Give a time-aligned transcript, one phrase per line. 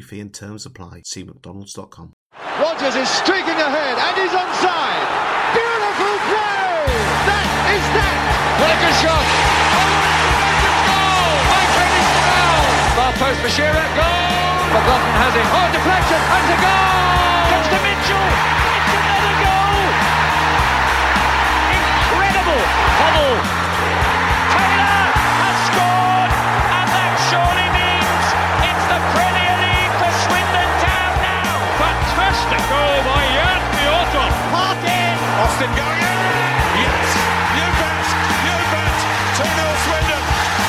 [0.00, 1.02] fee and terms apply.
[1.04, 2.14] See McDonald's.com.
[2.58, 5.06] Rogers is streaking ahead and he's onside.
[5.52, 6.88] Beautiful play!
[7.28, 8.18] That is that!
[8.62, 9.26] What a shot!
[10.88, 11.34] Goal!
[11.52, 12.64] By Kenny Snell!
[12.96, 14.40] Far post for Shearer, goal!
[14.72, 15.46] McLaughlin has it.
[15.52, 17.52] Oh, deflection, and a goal!
[17.52, 18.28] Gets to Mitchell!
[18.72, 19.92] It's another goal!
[21.76, 22.62] Incredible!
[22.96, 23.36] Hubble!
[24.56, 26.32] Taylor has scored!
[26.72, 27.61] And that surely
[32.72, 34.28] goal by Jan Piotr!
[34.52, 35.16] Parkin!
[35.44, 36.18] Austin going in!
[36.80, 37.08] Yes!
[37.56, 38.06] You bet!
[38.48, 38.96] You bet!
[39.36, 40.24] 2-0 Swindon!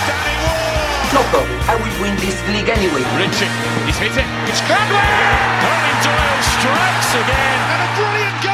[0.07, 1.15] Danny Ward!
[1.15, 1.59] No problem.
[1.71, 3.03] I will win this league anyway.
[3.15, 3.51] Richie,
[3.87, 4.27] he's hit it.
[4.51, 4.99] It's Cradwell!
[5.71, 7.59] Owen Doyle strikes again.
[7.71, 8.52] And a brilliant goal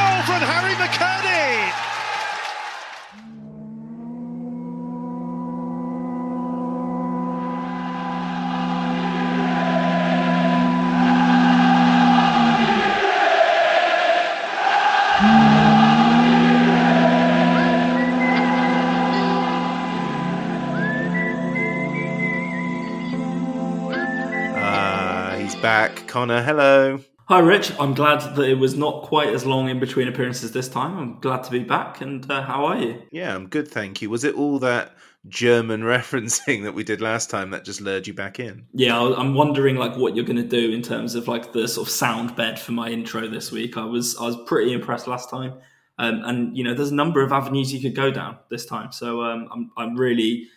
[26.10, 26.98] Conor, hello.
[27.28, 27.70] Hi, Rich.
[27.78, 30.98] I'm glad that it was not quite as long in between appearances this time.
[30.98, 32.00] I'm glad to be back.
[32.00, 33.00] And uh, how are you?
[33.12, 34.10] Yeah, I'm good, thank you.
[34.10, 34.96] Was it all that
[35.28, 38.66] German referencing that we did last time that just lured you back in?
[38.74, 41.86] Yeah, I'm wondering like what you're going to do in terms of like the sort
[41.86, 43.76] of sound bed for my intro this week.
[43.76, 45.52] I was I was pretty impressed last time,
[45.98, 48.90] um, and you know there's a number of avenues you could go down this time.
[48.90, 50.48] So um, I'm I'm really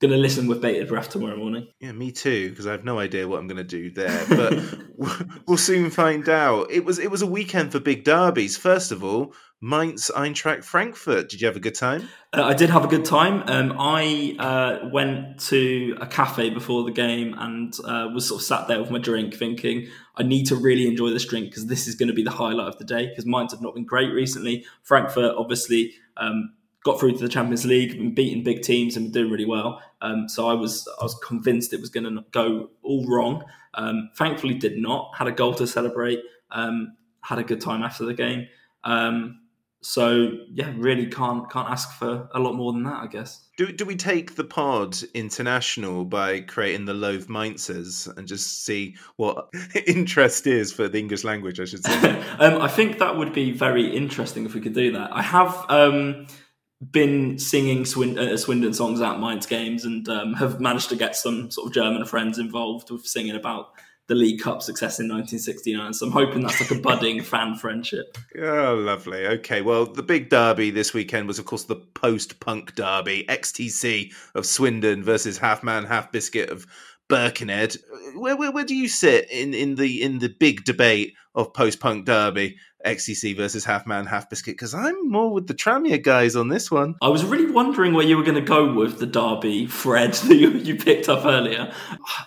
[0.00, 1.68] going to listen with bated breath tomorrow morning.
[1.78, 4.24] Yeah, me too, because I have no idea what I'm going to do there.
[4.28, 4.58] But
[5.46, 6.70] we'll soon find out.
[6.70, 8.56] It was it was a weekend for big derbies.
[8.56, 11.28] First of all, Mainz Eintracht Frankfurt.
[11.28, 12.08] Did you have a good time?
[12.32, 13.42] Uh, I did have a good time.
[13.46, 18.46] Um, I uh, went to a cafe before the game and uh, was sort of
[18.46, 21.86] sat there with my drink, thinking I need to really enjoy this drink because this
[21.86, 23.08] is going to be the highlight of the day.
[23.08, 24.64] Because Mainz have not been great recently.
[24.82, 29.30] Frankfurt obviously um, got through to the Champions League, been beating big teams and doing
[29.30, 29.82] really well.
[30.00, 33.44] Um, so I was I was convinced it was going to go all wrong.
[33.74, 35.12] Um, thankfully, did not.
[35.16, 36.20] Had a goal to celebrate.
[36.50, 38.48] Um, had a good time after the game.
[38.84, 39.40] Um,
[39.82, 43.46] so yeah, really can't can't ask for a lot more than that, I guess.
[43.56, 48.96] Do, do we take the pod international by creating the Loathe Mainzers and just see
[49.16, 49.48] what
[49.86, 52.10] interest is for the English language, I should say?
[52.38, 55.10] um, I think that would be very interesting if we could do that.
[55.12, 56.26] I have um,
[56.80, 61.14] been singing Swin- uh, Swindon songs at Mainz games and um, have managed to get
[61.14, 63.72] some sort of German friends involved with singing about
[64.10, 65.94] the League Cup success in 1969.
[65.94, 68.18] So I'm hoping that's like a budding fan friendship.
[68.36, 69.24] Oh, lovely.
[69.24, 74.46] Okay, well, the big derby this weekend was, of course, the post-punk derby, XTC of
[74.46, 76.66] Swindon versus Half Man, Half Biscuit of
[77.10, 77.76] Birkenhead.
[78.16, 82.06] Where, where, where do you sit in, in the in the big debate of post-punk
[82.06, 84.54] derby, XTC versus Half Man, Half Biscuit?
[84.54, 86.94] Because I'm more with the Tranmere guys on this one.
[87.02, 90.34] I was really wondering where you were going to go with the derby thread that
[90.34, 91.72] you, you picked up earlier.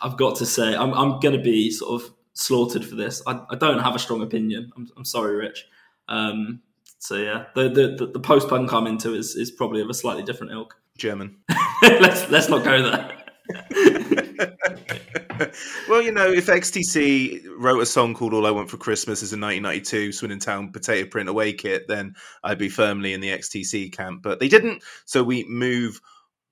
[0.01, 3.24] I've got to say, I'm, I'm going to be sort of slaughtered for this.
[3.25, 4.71] I, I don't have a strong opinion.
[4.75, 5.65] I'm, I'm sorry, Rich.
[6.07, 6.62] Um,
[7.00, 9.94] so yeah, the the, the, the post punk I'm into is, is probably of a
[9.94, 10.75] slightly different ilk.
[10.97, 11.38] German.
[11.81, 13.24] let's let's not go there.
[15.89, 19.33] well, you know, if XTC wrote a song called "All I Want for Christmas" as
[19.33, 23.91] a 1992 Swindon Town potato print away kit, then I'd be firmly in the XTC
[23.91, 24.21] camp.
[24.24, 26.00] But they didn't, so we move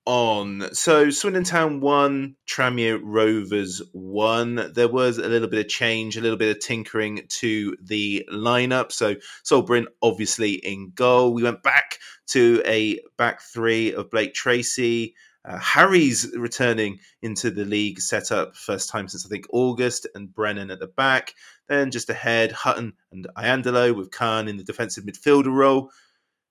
[0.04, 0.74] on.
[0.74, 4.72] So Swindon Town won, Tranmere Rovers won.
[4.74, 8.92] There was a little bit of change, a little bit of tinkering to the lineup.
[8.92, 11.32] So Sol Brynn obviously in goal.
[11.32, 11.98] We went back
[12.28, 15.14] to a back three of Blake Tracy.
[15.44, 20.70] Uh, Harries returning into the league setup, first time since I think August, and Brennan
[20.70, 21.34] at the back.
[21.68, 25.90] Then just ahead, Hutton and Iandolo with Khan in the defensive midfielder role.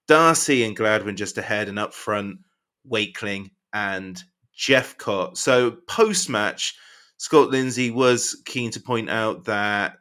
[0.07, 2.39] Darcy and Gladwin just ahead, and up front,
[2.85, 4.21] Wakeling and
[4.57, 5.37] Jephcott.
[5.37, 6.75] So post match,
[7.17, 9.99] Scott Lindsay was keen to point out that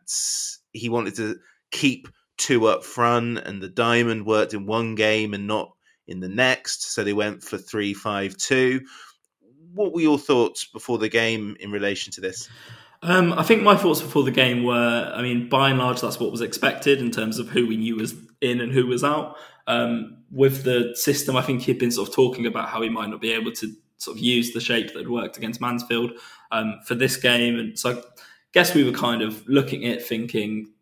[0.72, 1.36] he wanted to
[1.70, 2.08] keep
[2.38, 5.70] two up front, and the diamond worked in one game and not
[6.10, 6.92] in the next.
[6.92, 8.82] So they went for three five two.
[9.72, 12.48] What were your thoughts before the game in relation to this?
[13.02, 16.20] Um, I think my thoughts before the game were, I mean, by and large, that's
[16.20, 19.36] what was expected in terms of who we knew was in and who was out.
[19.66, 23.08] Um, with the system, I think he'd been sort of talking about how he might
[23.08, 26.12] not be able to sort of use the shape that had worked against Mansfield
[26.50, 27.58] um, for this game.
[27.58, 28.02] And so I
[28.52, 30.72] guess we were kind of looking at thinking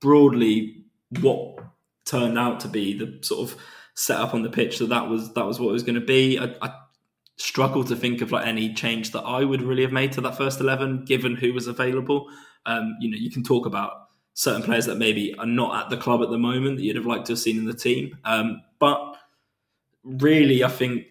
[0.00, 0.84] broadly
[1.20, 1.58] what
[2.04, 3.56] turned out to be the sort of
[3.94, 6.38] setup on the pitch that that was that was what it was going to be.
[6.38, 6.74] I, I
[7.36, 10.36] struggle to think of like any change that I would really have made to that
[10.36, 12.28] first eleven, given who was available.
[12.66, 15.96] Um, you know, you can talk about certain players that maybe are not at the
[15.96, 18.62] club at the moment that you'd have liked to have seen in the team, um,
[18.78, 19.16] but
[20.04, 21.06] really, I think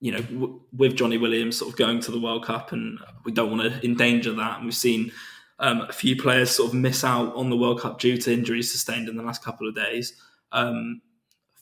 [0.00, 3.32] you know, w- with Johnny Williams sort of going to the World Cup, and we
[3.32, 4.56] don't want to endanger that.
[4.56, 5.10] And we've seen
[5.58, 8.70] um, a few players sort of miss out on the World Cup due to injuries
[8.70, 10.14] sustained in the last couple of days.
[10.52, 11.00] Um,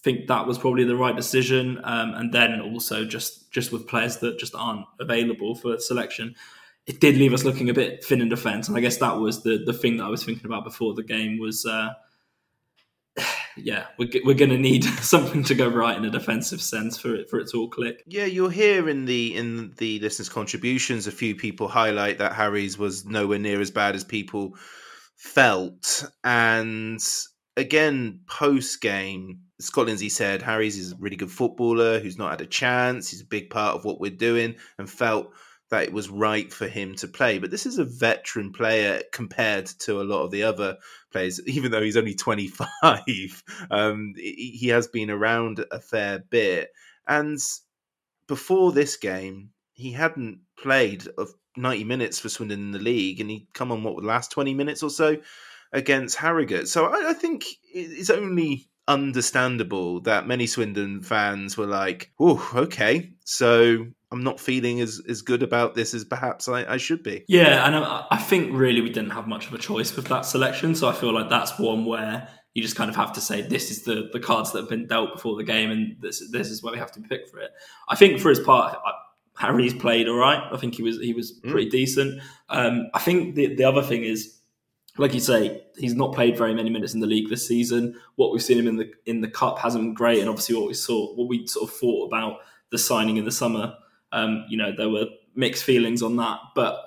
[0.05, 4.19] think that was probably the right decision, um, and then also just just with players
[4.19, 6.35] that just aren't available for selection,
[6.87, 8.69] it did leave us looking a bit thin in defence.
[8.69, 11.03] And I guess that was the the thing that I was thinking about before the
[11.03, 11.65] game was.
[11.67, 11.95] Uh,
[13.57, 17.15] yeah, we're, we're going to need something to go right in a defensive sense for
[17.15, 18.03] it for it to all click.
[18.07, 22.77] Yeah, you'll hear in the in the listeners' contributions a few people highlight that Harries
[22.77, 24.57] was nowhere near as bad as people
[25.17, 27.01] felt, and
[27.57, 29.41] again post game.
[29.65, 33.11] Scott Lindsay said Harries is a really good footballer who's not had a chance.
[33.11, 35.33] He's a big part of what we're doing, and felt
[35.71, 37.39] that it was right for him to play.
[37.39, 40.77] But this is a veteran player compared to a lot of the other
[41.11, 42.63] players, even though he's only 25.
[43.71, 46.71] Um, he has been around a fair bit.
[47.09, 47.39] And
[48.29, 53.31] before this game, he hadn't played of 90 minutes for Swindon in the league, and
[53.31, 55.17] he'd come on what the last 20 minutes or so
[55.73, 56.69] against Harrogate.
[56.69, 63.13] So I, I think it's only understandable that many Swindon fans were like, "Oh, okay,
[63.25, 67.25] so I'm not feeling as, as good about this as perhaps I, I should be."
[67.29, 70.23] Yeah, and I, I, think really we didn't have much of a choice with that
[70.23, 73.43] selection, so I feel like that's one where you just kind of have to say
[73.43, 76.51] this is the the cards that have been dealt before the game, and this this
[76.51, 77.51] is where we have to pick for it.
[77.89, 78.77] I think for his part.
[78.85, 78.93] I,
[79.37, 80.41] Harries played all right.
[80.53, 81.51] I think he was he was mm.
[81.51, 81.73] pretty mm.
[81.73, 82.23] decent.
[82.51, 84.39] Um, I think the the other thing is
[84.97, 87.99] like you say, he's not played very many minutes in the league this season.
[88.17, 90.69] What we've seen him in the in the cup hasn't been great, and obviously what
[90.69, 92.39] we saw, what we sort of thought about
[92.71, 93.75] the signing in the summer,
[94.13, 96.39] um, you know, there were mixed feelings on that.
[96.55, 96.85] But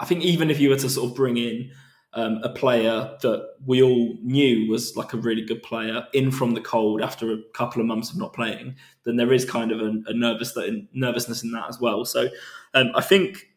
[0.00, 1.70] I think even if you were to sort of bring in
[2.14, 6.54] um, a player that we all knew was like a really good player in from
[6.54, 9.80] the cold after a couple of months of not playing, then there is kind of
[9.80, 10.56] a, a nervous
[10.92, 12.04] nervousness in that as well.
[12.04, 12.28] So
[12.72, 13.48] um, I think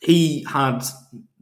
[0.00, 0.82] he had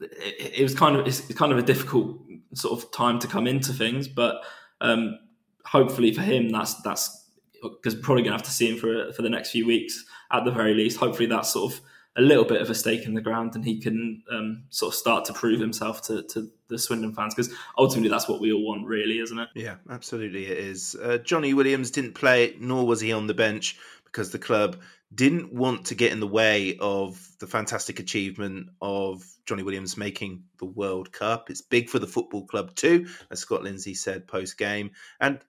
[0.00, 2.18] it, was kind of it's kind of a difficult
[2.54, 4.42] sort of time to come into things, but
[4.80, 5.18] um,
[5.64, 7.26] hopefully for him, that's that's
[7.62, 10.44] because probably going to have to see him for for the next few weeks at
[10.44, 10.98] the very least.
[10.98, 11.80] Hopefully, that's sort of
[12.16, 14.98] a little bit of a stake in the ground, and he can um, sort of
[14.98, 18.64] start to prove himself to, to the Swindon fans because ultimately that's what we all
[18.64, 19.48] want, really, isn't it?
[19.54, 20.96] Yeah, absolutely, it is.
[21.00, 24.80] Uh, Johnny Williams didn't play, nor was he on the bench because the club
[25.14, 30.44] didn't want to get in the way of the fantastic achievement of Johnny Williams making
[30.58, 31.48] the World Cup.
[31.50, 34.90] It's big for the football club too, as Scott Lindsay said post game.
[35.18, 35.40] And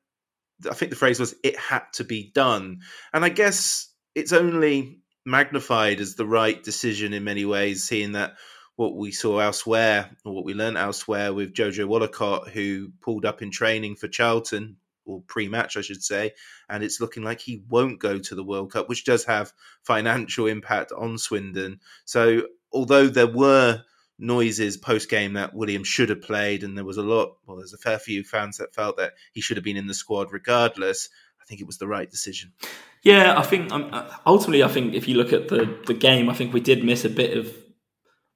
[0.69, 2.79] I think the phrase was, it had to be done.
[3.13, 8.35] And I guess it's only magnified as the right decision in many ways, seeing that
[8.77, 13.41] what we saw elsewhere, or what we learned elsewhere with Jojo Wollacott, who pulled up
[13.41, 14.77] in training for Charlton
[15.09, 16.33] or pre-match, I should say,
[16.69, 20.47] and it's looking like he won't go to the World Cup, which does have financial
[20.47, 21.79] impact on Swindon.
[22.05, 23.81] So, although there were
[24.19, 27.77] noises post-game that Williams should have played, and there was a lot, well, there's a
[27.77, 31.09] fair few fans that felt that he should have been in the squad regardless.
[31.41, 32.53] I think it was the right decision.
[33.01, 33.91] Yeah, I think um,
[34.25, 37.05] ultimately, I think if you look at the the game, I think we did miss
[37.05, 37.51] a bit of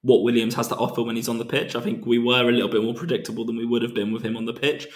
[0.04, 1.74] what Williams has to offer when he's on the pitch.
[1.74, 4.22] I think we were a little bit more predictable than we would have been with
[4.22, 4.86] him on the pitch.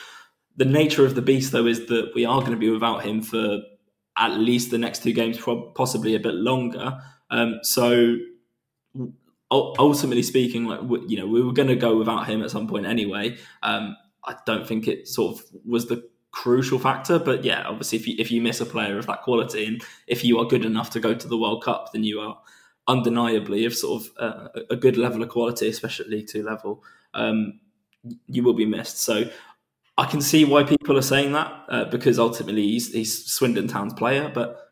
[0.58, 3.22] The nature of the beast, though, is that we are going to be without him
[3.22, 3.60] for
[4.18, 5.38] at least the next two games,
[5.74, 7.00] possibly a bit longer.
[7.30, 8.16] Um, so
[9.50, 12.86] ultimately speaking, like you know, we were going to go without him at some point
[12.86, 13.36] anyway.
[13.62, 18.08] Um, I don't think it sort of was the crucial factor, but yeah, obviously, if
[18.08, 20.90] you if you miss a player of that quality, and if you are good enough
[20.90, 22.38] to go to the World Cup, then you are
[22.86, 26.82] undeniably of sort of uh, a good level of quality, especially League Two level.
[27.14, 27.60] Um,
[28.26, 28.98] you will be missed.
[29.00, 29.28] So
[29.98, 33.94] I can see why people are saying that uh, because ultimately he's, he's Swindon Town's
[33.94, 34.70] player, but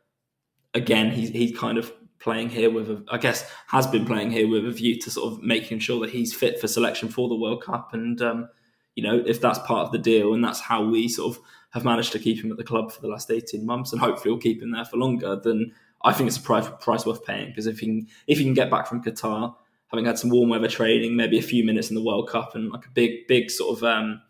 [0.73, 4.49] again, he's he's kind of playing here with, a, I guess, has been playing here
[4.49, 7.35] with a view to sort of making sure that he's fit for selection for the
[7.35, 7.92] World Cup.
[7.92, 8.49] And um,
[8.95, 11.85] you know, if that's part of the deal, and that's how we sort of have
[11.85, 14.40] managed to keep him at the club for the last eighteen months, and hopefully we'll
[14.40, 15.73] keep him there for longer, then
[16.04, 18.54] I think it's a price, price worth paying because if he can, if he can
[18.54, 19.56] get back from Qatar,
[19.88, 22.71] having had some warm weather training, maybe a few minutes in the World Cup, and
[22.71, 24.23] like a big, big sort of um,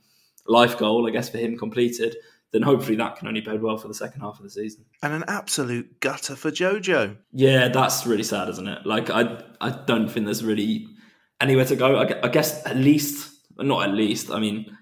[0.48, 2.16] life goal, I guess, for him completed,
[2.52, 4.84] then hopefully that can only bode well for the second half of the season.
[5.02, 7.16] And an absolute gutter for Jojo.
[7.32, 8.86] Yeah, that's really sad, isn't it?
[8.86, 10.86] Like, I I don't think there's really
[11.40, 11.96] anywhere to go.
[11.96, 14.30] I, I guess at least, not at least.
[14.30, 14.76] I mean,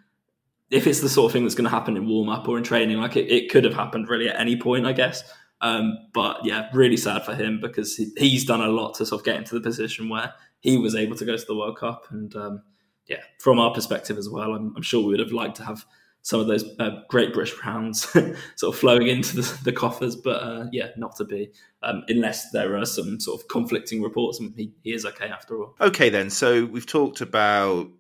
[0.71, 2.65] if it's the sort of thing that's going to happen in warm up or in
[2.65, 5.23] training, like it, it could have happened really at any point, I guess.
[5.61, 9.21] Um, but yeah, really sad for him because he, he's done a lot to sort
[9.21, 12.07] of get into the position where he was able to go to the World Cup
[12.11, 12.35] and.
[12.37, 12.63] Um,
[13.07, 15.85] yeah, from our perspective as well, I'm, I'm, sure we would have liked to have
[16.25, 18.09] some of those uh, great British pounds
[18.57, 21.51] sort of flowing into the, the coffers, but uh, yeah, not to be,
[21.83, 25.61] um, unless there are some sort of conflicting reports, and he, he is okay after
[25.61, 25.77] all.
[25.83, 26.31] Okay, then.
[26.31, 27.91] So we've talked about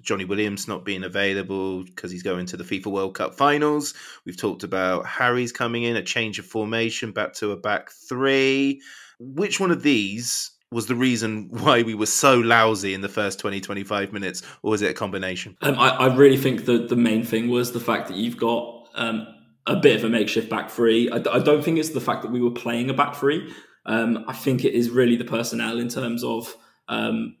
[0.00, 3.94] Johnny Williams not being available because he's going to the FIFA World Cup finals.
[4.26, 8.82] We've talked about Harries coming in, a change of formation back to a back three.
[9.20, 13.38] Which one of these was the reason why we were so lousy in the first
[13.38, 15.56] 20, 25 minutes, or was it a combination?
[15.60, 18.88] Um, I, I, really think that the main thing was the fact that you've got
[18.94, 19.26] um,
[19.66, 21.10] a bit of a makeshift back three.
[21.10, 23.52] I, I, don't think it's the fact that we were playing a back three.
[23.86, 26.54] Um, I think it is really the personnel in terms of
[26.88, 27.36] um,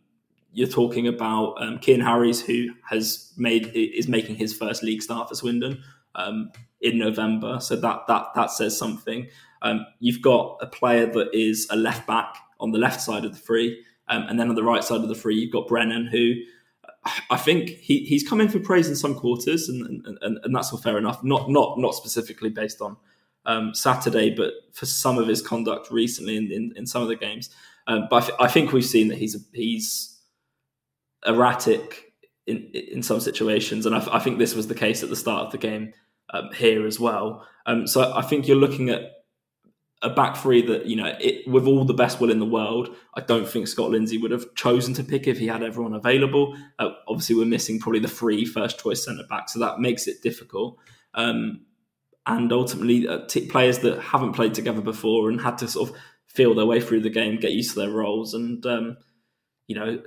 [0.52, 5.28] you're talking about um, Cian Harries, who has made is making his first league start
[5.28, 5.82] for Swindon
[6.14, 7.58] um, in November.
[7.60, 9.28] So that that that says something.
[9.62, 13.32] Um, you've got a player that is a left back on the left side of
[13.32, 13.84] the free.
[14.08, 16.34] Um, and then on the right side of the free, you've got Brennan, who
[17.30, 20.72] I think he, he's come in for praise in some quarters, and, and, and that's
[20.72, 21.22] all fair enough.
[21.24, 22.96] Not not not specifically based on
[23.44, 27.16] um, Saturday, but for some of his conduct recently in, in, in some of the
[27.16, 27.50] games.
[27.88, 30.16] Um, but I, th- I, think we've seen that he's he's
[31.26, 32.12] erratic
[32.46, 35.46] in in some situations, and I, I, think this was the case at the start
[35.46, 35.92] of the game
[36.30, 37.44] um, here as well.
[37.66, 39.21] Um, so I think you're looking at
[40.02, 42.94] a back three that you know, it, with all the best will in the world,
[43.14, 46.56] I don't think Scott Lindsay would have chosen to pick if he had everyone available.
[46.78, 50.22] Uh, obviously, we're missing probably the three first choice centre back, so that makes it
[50.22, 50.76] difficult.
[51.14, 51.66] Um,
[52.26, 55.96] and ultimately, uh, t- players that haven't played together before and had to sort of
[56.26, 58.96] feel their way through the game, get used to their roles, and um,
[59.66, 60.02] you know,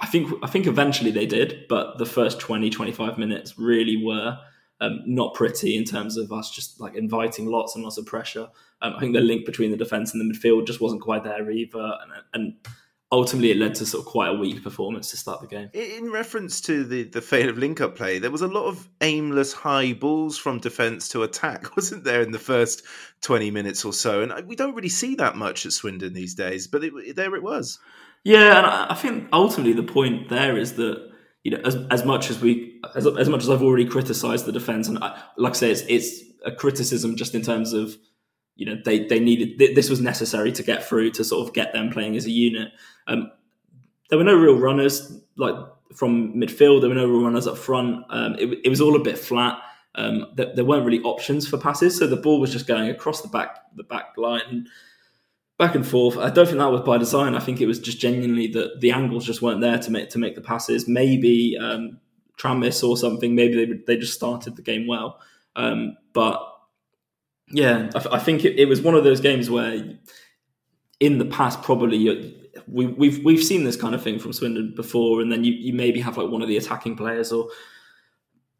[0.00, 4.38] I think I think eventually they did, but the first 20, 25 minutes really were
[4.82, 8.48] um, not pretty in terms of us just like inviting lots and lots of pressure.
[8.82, 11.48] Um, I think the link between the defence and the midfield just wasn't quite there
[11.52, 12.54] either, and, and
[13.12, 15.70] ultimately it led to sort of quite a weak performance to start the game.
[15.72, 18.88] In reference to the the fail of link up play, there was a lot of
[19.00, 22.82] aimless high balls from defence to attack, wasn't there, in the first
[23.20, 24.22] twenty minutes or so?
[24.22, 27.42] And we don't really see that much at Swindon these days, but it, there it
[27.44, 27.78] was.
[28.24, 31.11] Yeah, and I think ultimately the point there is that
[31.44, 34.52] you know, as, as much as we, as, as much as I've already criticised the
[34.52, 37.96] defence, and I, like I say, it's, it's a criticism just in terms of,
[38.54, 41.72] you know, they they needed this was necessary to get through to sort of get
[41.72, 42.68] them playing as a unit.
[43.06, 43.30] Um,
[44.10, 45.54] there were no real runners like
[45.94, 46.80] from midfield.
[46.80, 48.04] There were no real runners up front.
[48.10, 49.58] Um, it, it, was all a bit flat.
[49.94, 53.22] Um, there, there, weren't really options for passes, so the ball was just going across
[53.22, 54.68] the back the back line
[55.62, 56.18] back and forth.
[56.18, 57.36] I don't think that was by design.
[57.36, 60.18] I think it was just genuinely that the angles just weren't there to make to
[60.18, 60.88] make the passes.
[60.88, 62.00] Maybe um,
[62.36, 63.36] Tramis or something.
[63.36, 65.20] Maybe they they just started the game well,
[65.54, 66.42] um, but
[67.52, 69.96] yeah, I, I think it, it, was one of those games where
[70.98, 72.34] in the past probably
[72.66, 75.72] we, we've we've seen this kind of thing from Swindon before, and then you, you
[75.72, 77.48] maybe have like one of the attacking players or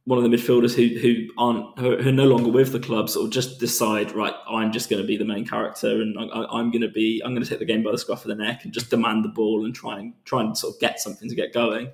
[0.04, 3.26] one of the midfielders who who aren't who are no longer with the club sort
[3.26, 6.70] of just decide right I'm just going to be the main character and I, am
[6.72, 8.64] going to be I'm going to take the game by the scruff of the neck
[8.64, 11.34] and just demand the ball and try and try and sort of get something to
[11.36, 11.90] get going.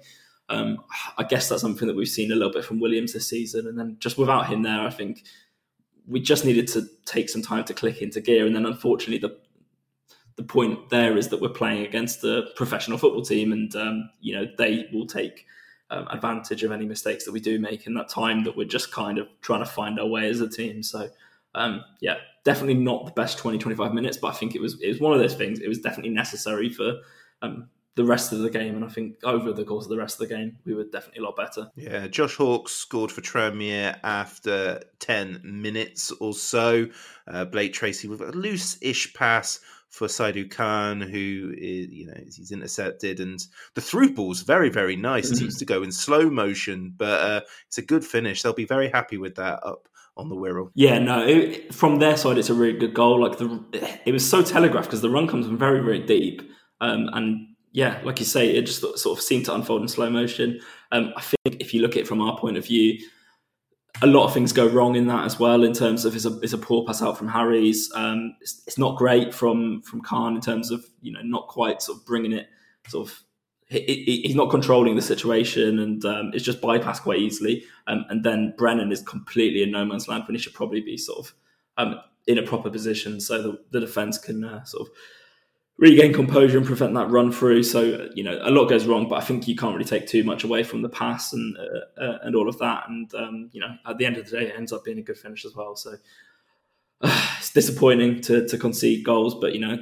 [0.50, 0.82] Um,
[1.18, 3.78] I guess that's something that we've seen a little bit from Williams this season, and
[3.78, 5.24] then just without him there, I think
[6.06, 8.46] we just needed to take some time to click into gear.
[8.46, 9.36] And then unfortunately, the
[10.36, 14.34] the point there is that we're playing against a professional football team, and um, you
[14.34, 15.44] know they will take
[15.90, 18.92] um, advantage of any mistakes that we do make in that time that we're just
[18.92, 20.82] kind of trying to find our way as a team.
[20.82, 21.08] So
[21.54, 24.88] um, yeah, definitely not the best 20, 25 minutes, but I think it was it
[24.88, 25.60] was one of those things.
[25.60, 27.00] It was definitely necessary for
[27.42, 30.20] um, the rest of the game, and I think over the course of the rest
[30.20, 31.70] of the game, we were definitely a lot better.
[31.74, 36.86] Yeah, Josh Hawkes scored for Tranmere after ten minutes or so.
[37.26, 42.52] Uh, Blake Tracy with a loose-ish pass for Saidu Khan, who is, you know he's
[42.52, 43.40] intercepted, and
[43.74, 45.26] the through ball's very very nice.
[45.26, 45.34] Mm-hmm.
[45.34, 48.42] It seems to go in slow motion, but uh, it's a good finish.
[48.42, 50.70] They'll be very happy with that up on the Wirral.
[50.74, 53.22] Yeah, no, it, from their side, it's a really good goal.
[53.22, 56.42] Like the, it was so telegraphed because the run comes from very very deep,
[56.80, 60.10] um, and yeah, like you say, it just sort of seemed to unfold in slow
[60.10, 60.60] motion.
[60.90, 62.98] Um, I think if you look at it from our point of view,
[64.02, 65.64] a lot of things go wrong in that as well.
[65.64, 67.90] In terms of it's a, it's a poor pass out from Harries.
[67.94, 71.82] Um, it's, it's, not great from from Khan in terms of you know not quite
[71.82, 72.48] sort of bringing it
[72.86, 73.22] sort of.
[73.70, 77.64] He, he, he's not controlling the situation, and um, it's just bypassed quite easily.
[77.86, 80.96] Um, and then Brennan is completely in no man's land when he should probably be
[80.96, 81.34] sort of
[81.76, 84.94] um, in a proper position, so the, the defense can uh, sort of
[85.78, 87.62] regain composure and prevent that run through.
[87.62, 90.24] So you know a lot goes wrong, but I think you can't really take too
[90.24, 92.88] much away from the pass and uh, uh, and all of that.
[92.88, 95.02] And um, you know at the end of the day, it ends up being a
[95.02, 95.76] good finish as well.
[95.76, 95.94] So
[97.00, 99.76] uh, it's disappointing to to concede goals, but you know.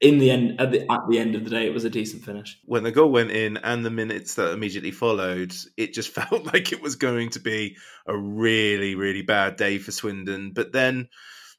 [0.00, 2.24] In the end, at the, at the end of the day, it was a decent
[2.24, 2.56] finish.
[2.64, 6.70] When the goal went in and the minutes that immediately followed, it just felt like
[6.70, 7.76] it was going to be
[8.06, 10.52] a really, really bad day for Swindon.
[10.52, 11.08] But then,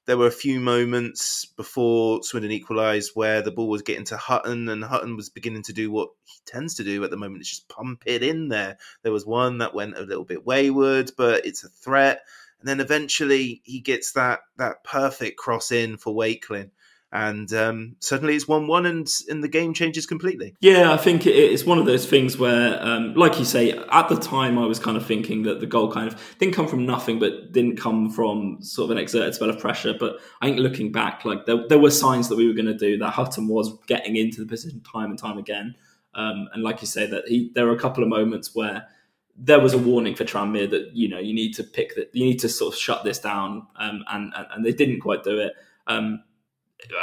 [0.10, 4.68] there were a few moments before Swindon equalised where the ball was getting to Hutton,
[4.68, 7.42] and Hutton was beginning to do what he tends to do at the moment.
[7.42, 8.80] It's just pump it in there.
[9.04, 12.24] There was one that went a little bit wayward, but it's a threat.
[12.60, 16.72] And then eventually he gets that that perfect cross in for Wakeling
[17.12, 20.56] and um, suddenly it's one-one, and and the game changes completely.
[20.60, 24.16] Yeah, I think it's one of those things where, um, like you say, at the
[24.16, 27.18] time I was kind of thinking that the goal kind of didn't come from nothing,
[27.18, 29.94] but didn't come from sort of an exerted spell of pressure.
[30.00, 32.78] But I think looking back, like there, there were signs that we were going to
[32.78, 33.10] do that.
[33.10, 35.76] Hutton was getting into the position time and time again,
[36.14, 38.88] um, and like you say, that he there were a couple of moments where
[39.36, 42.26] there was a warning for Tranmere that you know you need to pick that you
[42.26, 45.40] need to sort of shut this down, um, and, and, and they didn't quite do
[45.40, 45.54] it.
[45.88, 46.24] Um,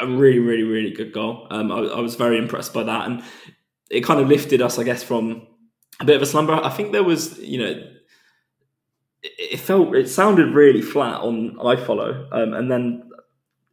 [0.01, 1.47] a really, really, really good goal.
[1.51, 3.23] Um, I, I, was very impressed by that, and
[3.91, 5.47] it kind of lifted us, I guess, from
[6.01, 6.55] a bit of a slumber.
[6.55, 7.71] I think there was, you know,
[9.23, 13.11] it, it felt, it sounded really flat on iFollow, um, and then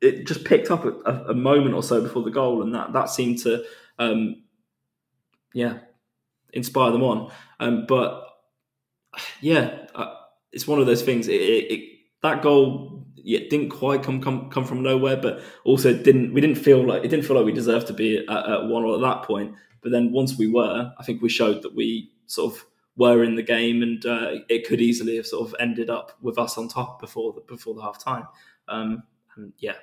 [0.02, 3.10] it just picked up a, a, moment or so before the goal, and that that
[3.10, 3.64] seemed to,
[4.00, 4.44] um,
[5.54, 5.80] yeah,
[6.52, 7.32] inspire them on.
[7.60, 8.24] Um, but
[9.42, 10.14] yeah, uh,
[10.52, 11.28] it's one of those things.
[11.28, 11.90] It, it,
[12.22, 12.93] that goal
[13.24, 17.04] yeah, didn't quite come come come from nowhere, but also didn't we didn't feel like
[17.04, 19.56] it didn't feel like we deserved to be at, at one or at that point.
[19.82, 23.36] But then once we were, I think we showed that we sort of were in
[23.36, 26.68] the game, and uh, it could easily have sort of ended up with us on
[26.68, 28.28] top before the before the half time.
[28.68, 29.04] Um,
[29.36, 29.76] and yeah,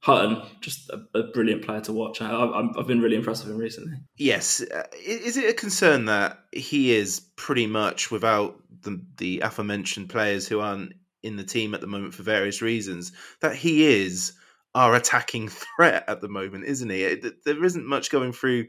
[0.00, 2.20] Hutton, just a, a, brilliant player to watch.
[2.22, 3.98] I, have been really impressed with him recently.
[4.16, 10.08] Yes, uh, is it a concern that he is pretty much without the, the aforementioned
[10.08, 10.92] players who aren't
[11.28, 14.32] in the team at the moment for various reasons, that he is
[14.74, 17.22] our attacking threat at the moment, isn't he?
[17.44, 18.66] There isn't much going through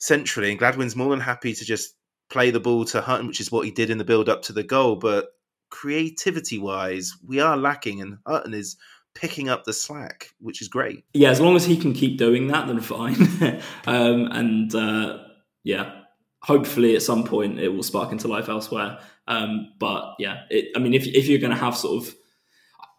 [0.00, 1.94] centrally, and Gladwin's more than happy to just
[2.30, 4.52] play the ball to Hutton, which is what he did in the build up to
[4.52, 4.96] the goal.
[4.96, 5.28] But
[5.70, 8.76] creativity wise, we are lacking, and Hutton is
[9.14, 11.04] picking up the slack, which is great.
[11.12, 13.14] Yeah, as long as he can keep doing that, then fine.
[13.86, 15.18] um, and uh,
[15.64, 16.02] yeah,
[16.42, 18.98] hopefully at some point it will spark into life elsewhere.
[19.28, 22.14] Um, but yeah, it, I mean, if if you're going to have sort of,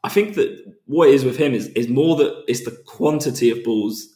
[0.03, 3.63] I think that what is with him is is more that it's the quantity of
[3.63, 4.07] balls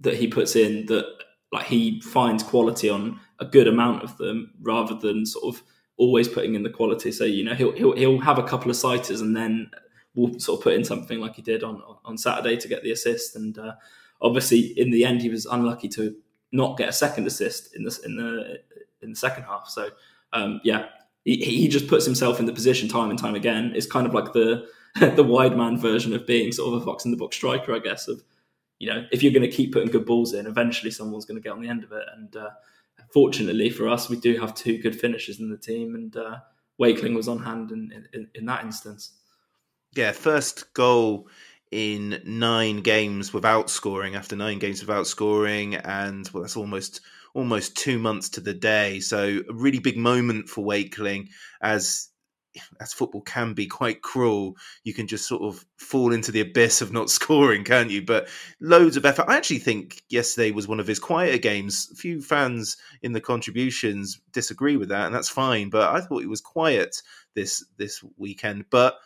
[0.00, 1.06] that he puts in that
[1.52, 5.62] like he finds quality on a good amount of them rather than sort of
[5.96, 7.12] always putting in the quality.
[7.12, 9.70] So you know he'll he'll, he'll have a couple of sighters and then
[10.14, 12.92] we'll sort of put in something like he did on on Saturday to get the
[12.92, 13.36] assist.
[13.36, 13.74] And uh,
[14.20, 16.16] obviously in the end he was unlucky to
[16.52, 18.60] not get a second assist in the in the
[19.02, 19.68] in the second half.
[19.68, 19.90] So
[20.32, 20.86] um, yeah,
[21.24, 23.72] he, he just puts himself in the position time and time again.
[23.74, 24.66] It's kind of like the
[25.00, 27.80] the wide man version of being sort of a fox in the box striker, I
[27.80, 28.06] guess.
[28.06, 28.22] Of
[28.78, 31.42] you know, if you're going to keep putting good balls in, eventually someone's going to
[31.42, 32.04] get on the end of it.
[32.16, 32.50] And uh,
[33.12, 36.38] fortunately for us, we do have two good finishers in the team, and uh,
[36.78, 39.12] Wakeling was on hand in, in, in that instance.
[39.94, 41.28] Yeah, first goal
[41.70, 47.00] in nine games without scoring after nine games without scoring, and well, that's almost
[47.34, 49.00] almost two months to the day.
[49.00, 51.28] So a really big moment for Wakeling
[51.60, 52.08] as
[52.80, 56.80] as football can be quite cruel, you can just sort of fall into the abyss
[56.80, 58.02] of not scoring, can't you?
[58.02, 58.28] But
[58.60, 59.26] loads of effort.
[59.28, 61.88] I actually think yesterday was one of his quieter games.
[61.92, 65.70] A few fans in the contributions disagree with that, and that's fine.
[65.70, 67.02] But I thought he was quiet
[67.34, 68.66] this this weekend.
[68.70, 68.96] But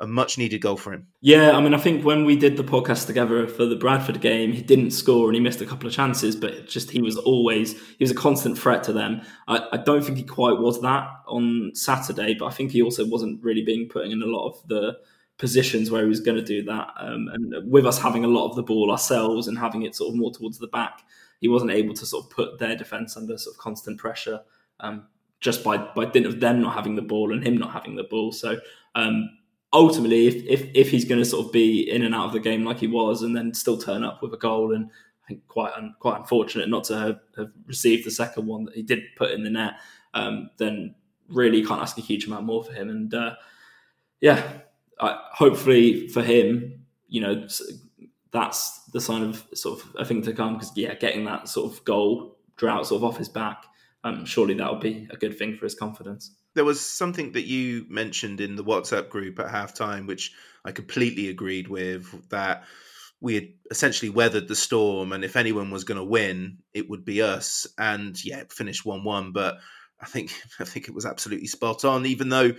[0.00, 1.08] a much needed goal for him.
[1.20, 4.52] Yeah, I mean, I think when we did the podcast together for the Bradford game,
[4.52, 7.72] he didn't score and he missed a couple of chances, but just he was always
[7.72, 9.22] he was a constant threat to them.
[9.46, 13.06] I, I don't think he quite was that on Saturday, but I think he also
[13.06, 14.98] wasn't really being put in a lot of the
[15.38, 16.88] positions where he was going to do that.
[16.98, 20.10] Um, and with us having a lot of the ball ourselves and having it sort
[20.10, 21.02] of more towards the back,
[21.40, 24.40] he wasn't able to sort of put their defence under sort of constant pressure.
[24.80, 25.06] Um,
[25.40, 28.04] just by by dint of them not having the ball and him not having the
[28.04, 28.58] ball, so
[28.94, 29.30] um,
[29.72, 32.40] ultimately, if if, if he's going to sort of be in and out of the
[32.40, 34.90] game like he was, and then still turn up with a goal, and
[35.24, 38.74] I think quite un, quite unfortunate not to have, have, received the second one that
[38.74, 39.74] he did put in the net,
[40.14, 40.94] um, then
[41.28, 42.88] really can't ask a huge amount more for him.
[42.88, 43.34] And uh,
[44.20, 44.42] yeah,
[45.00, 47.46] I, hopefully for him, you know,
[48.30, 50.54] that's the sign of sort of a thing to come.
[50.54, 53.64] Because yeah, getting that sort of goal drought sort of off his back,
[54.04, 57.46] um, surely that would be a good thing for his confidence there was something that
[57.46, 60.32] you mentioned in the WhatsApp group at halftime, which
[60.64, 62.28] I completely agreed with.
[62.30, 62.64] That
[63.20, 67.04] we had essentially weathered the storm, and if anyone was going to win, it would
[67.04, 67.68] be us.
[67.78, 69.58] And yeah, finished one-one, but
[70.00, 72.06] I think I think it was absolutely spot on.
[72.06, 72.50] Even though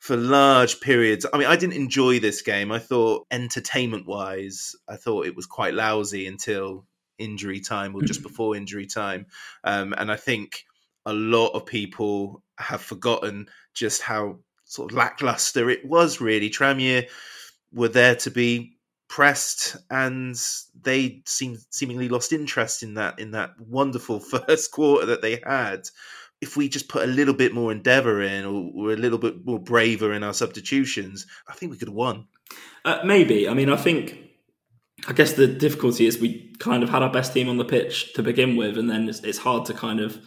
[0.00, 2.72] for large periods, I mean, I didn't enjoy this game.
[2.72, 6.86] I thought entertainment-wise, I thought it was quite lousy until
[7.18, 9.26] injury time or just before injury time,
[9.62, 10.64] um, and I think
[11.06, 16.20] a lot of people have forgotten just how sort of lackluster it was.
[16.20, 17.08] Really, Tranmere
[17.72, 20.36] were there to be pressed, and
[20.82, 25.88] they seemed seemingly lost interest in that in that wonderful first quarter that they had.
[26.40, 29.44] If we just put a little bit more endeavour in, or were a little bit
[29.44, 32.28] more braver in our substitutions, I think we could have won.
[32.84, 33.48] Uh, maybe.
[33.48, 34.24] I mean, I think.
[35.06, 38.14] I guess the difficulty is we kind of had our best team on the pitch
[38.14, 40.18] to begin with, and then it's, it's hard to kind of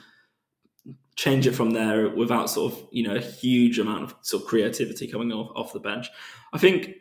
[1.21, 4.49] change it from there without sort of you know a huge amount of sort of
[4.49, 6.09] creativity coming off off the bench.
[6.51, 6.95] I think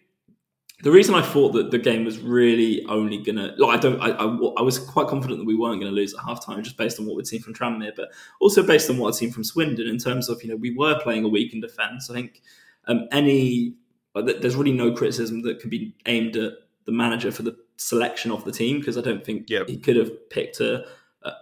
[0.83, 4.11] the reason I thought that the game was really only gonna like I don't I,
[4.11, 4.27] I,
[4.59, 7.07] I was quite confident that we weren't going to lose at halftime just based on
[7.07, 8.11] what we'd seen from Tranmere, but
[8.43, 11.01] also based on what I'd seen from Swindon in terms of you know we were
[11.01, 12.11] playing a weak in defence.
[12.11, 12.43] I think
[12.89, 13.77] um, any
[14.15, 16.53] there's really no criticism that can be aimed at
[16.85, 19.67] the manager for the selection of the team because I don't think yep.
[19.67, 20.85] he could have picked a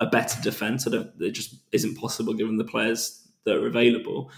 [0.01, 0.87] a better defense.
[0.87, 1.11] I don't.
[1.21, 4.31] It just isn't possible given the players that are available.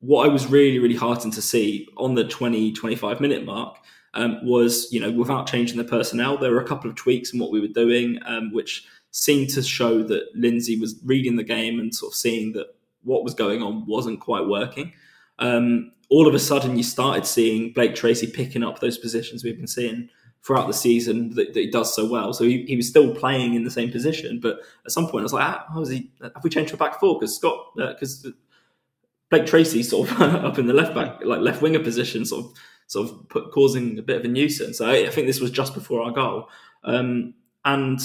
[0.00, 3.78] What I was really, really heartened to see on the 20, 25 minute mark
[4.12, 7.40] um, was, you know, without changing the personnel, there were a couple of tweaks in
[7.40, 11.78] what we were doing, um, which seemed to show that Lindsay was reading the game
[11.78, 12.66] and sort of seeing that
[13.02, 14.92] what was going on wasn't quite working.
[15.38, 19.56] Um, all of a sudden, you started seeing Blake Tracy picking up those positions we've
[19.56, 20.10] been seeing
[20.44, 22.32] throughout the season that, that, he does so well.
[22.32, 25.24] So he, he was still playing in the same position, but at some point I
[25.24, 26.10] was like, ah, how is he?
[26.20, 27.18] Have we changed to a back four?
[27.18, 28.30] Because Scott, because uh,
[29.30, 32.52] Blake Tracy sort of up in the left back, like left winger position, sort of
[32.86, 34.78] sort of put, causing a bit of a nuisance.
[34.78, 36.50] So I, I think this was just before our goal,
[36.84, 38.00] um, and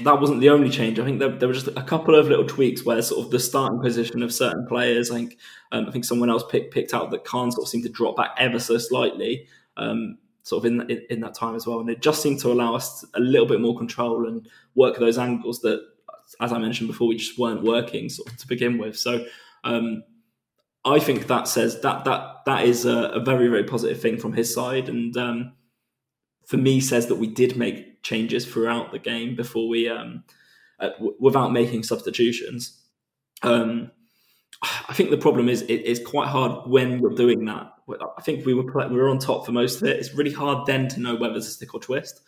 [0.00, 0.98] that wasn't the only change.
[0.98, 3.40] I think there, there, were just a couple of little tweaks where sort of the
[3.40, 5.10] starting position of certain players.
[5.10, 5.38] I think
[5.72, 8.16] um, I think someone else picked picked out that Khan sort of seemed to drop
[8.16, 9.46] back ever so slightly.
[9.78, 11.80] Um, sort of in, in, in that time as well.
[11.80, 15.18] And it just seemed to allow us a little bit more control and work those
[15.18, 15.84] angles that,
[16.40, 18.96] as I mentioned before, we just weren't working sort of to begin with.
[18.96, 19.26] So
[19.64, 20.04] um,
[20.84, 24.34] I think that says that that that is a, a very very positive thing from
[24.34, 25.52] his side, and um,
[26.46, 30.22] for me says that we did make changes throughout the game before we um,
[30.78, 32.84] uh, w- without making substitutions.
[33.42, 33.90] Um,
[34.62, 37.72] I think the problem is it, it's quite hard when we're doing that.
[38.16, 39.98] I think we were we were on top for most of it.
[39.98, 42.22] It's really hard then to know whether to stick or twist.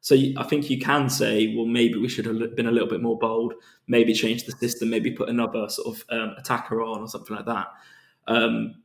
[0.00, 3.02] So I think you can say, well, maybe we should have been a little bit
[3.02, 3.54] more bold.
[3.88, 4.90] Maybe change the system.
[4.90, 7.68] Maybe put another sort of um, attacker on or something like that.
[8.26, 8.82] Um,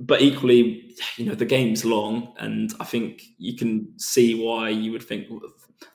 [0.00, 4.92] but equally, you know, the game's long, and I think you can see why you
[4.92, 5.40] would think well,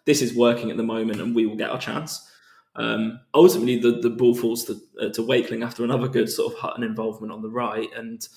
[0.05, 2.29] this is working at the moment, and we will get our chance.
[2.75, 6.59] Um, ultimately, the, the ball falls to, uh, to Wakeling after another good sort of
[6.59, 7.89] Hutton involvement on the right.
[7.95, 8.27] And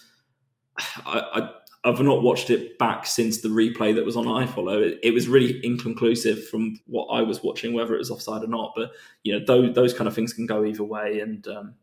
[1.07, 1.51] I, I,
[1.85, 4.85] have not watched it back since the replay that was on iFollow.
[4.85, 8.49] It, it, was really inconclusive from what I was watching, whether it was offside or
[8.49, 8.73] not.
[8.77, 11.21] But, you know, those, those kind of things can go either way.
[11.21, 11.75] And um,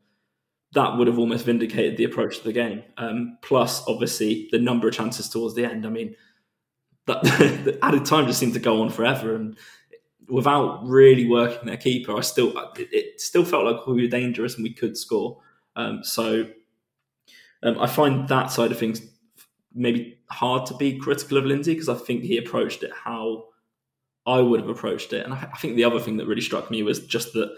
[0.73, 2.83] that would have almost vindicated the approach to the game.
[2.97, 5.85] Um, plus, obviously, the number of chances towards the end.
[5.85, 6.15] I mean,
[7.07, 7.23] that
[7.63, 9.35] the added time just seemed to go on forever.
[9.35, 9.57] And
[10.27, 14.55] without really working their keeper, I still it, it, still felt like we were dangerous
[14.55, 15.41] and we could score.
[15.75, 16.47] Um, so
[17.63, 19.01] Um, I find that side of things
[19.73, 23.45] maybe hard to be critical of Lindsay because I think he approached it how
[24.25, 25.25] I would have approached it.
[25.25, 27.55] And I, I think the other thing that really struck me was just that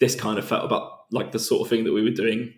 [0.00, 2.54] this kind of felt about like the sort of thing that we were doing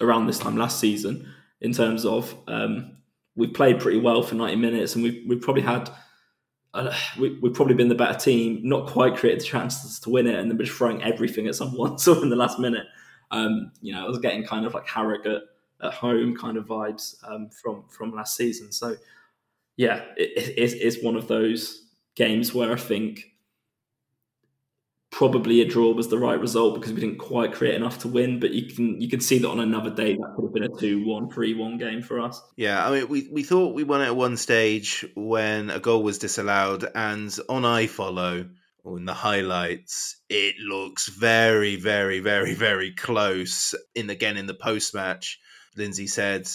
[0.00, 2.96] around this time last season in terms of um,
[3.36, 5.90] we've played pretty well for 90 minutes and we've, we've probably had
[7.18, 10.36] we, have probably been the better team, not quite created the chances to win it,
[10.36, 11.98] and then just throwing everything at someone.
[11.98, 12.86] So in the last minute,
[13.30, 15.42] um, you know, I was getting kind of like Harrogate
[15.82, 18.70] at home kind of vibes um, from from last season.
[18.72, 18.96] So
[19.76, 23.32] yeah, it, it, it's one of those games where I think
[25.10, 28.40] probably a draw was the right result because we didn't quite create enough to win.
[28.40, 30.68] But you can you can see that on another day that could have been a
[30.68, 32.40] 2-1, 3-1 game for us.
[32.56, 36.18] Yeah, I mean we, we thought we won at one stage when a goal was
[36.18, 38.50] disallowed and on iFollow
[38.82, 43.74] or in the highlights, it looks very, very, very, very close.
[43.94, 45.38] In again in the post match,
[45.76, 46.48] Lindsay said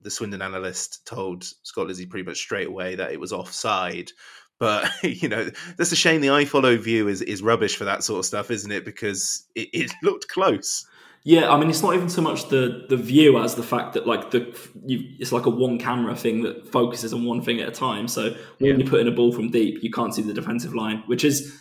[0.00, 4.10] the Swindon analyst told Scott Lindsay pretty much straight away that it was offside.
[4.58, 6.20] But you know, that's a shame.
[6.20, 8.84] The I follow view is is rubbish for that sort of stuff, isn't it?
[8.84, 10.86] Because it, it looked close.
[11.26, 14.06] Yeah, I mean, it's not even so much the the view as the fact that
[14.06, 17.68] like the you, it's like a one camera thing that focuses on one thing at
[17.68, 18.08] a time.
[18.08, 21.02] So when you put in a ball from deep, you can't see the defensive line,
[21.06, 21.58] which is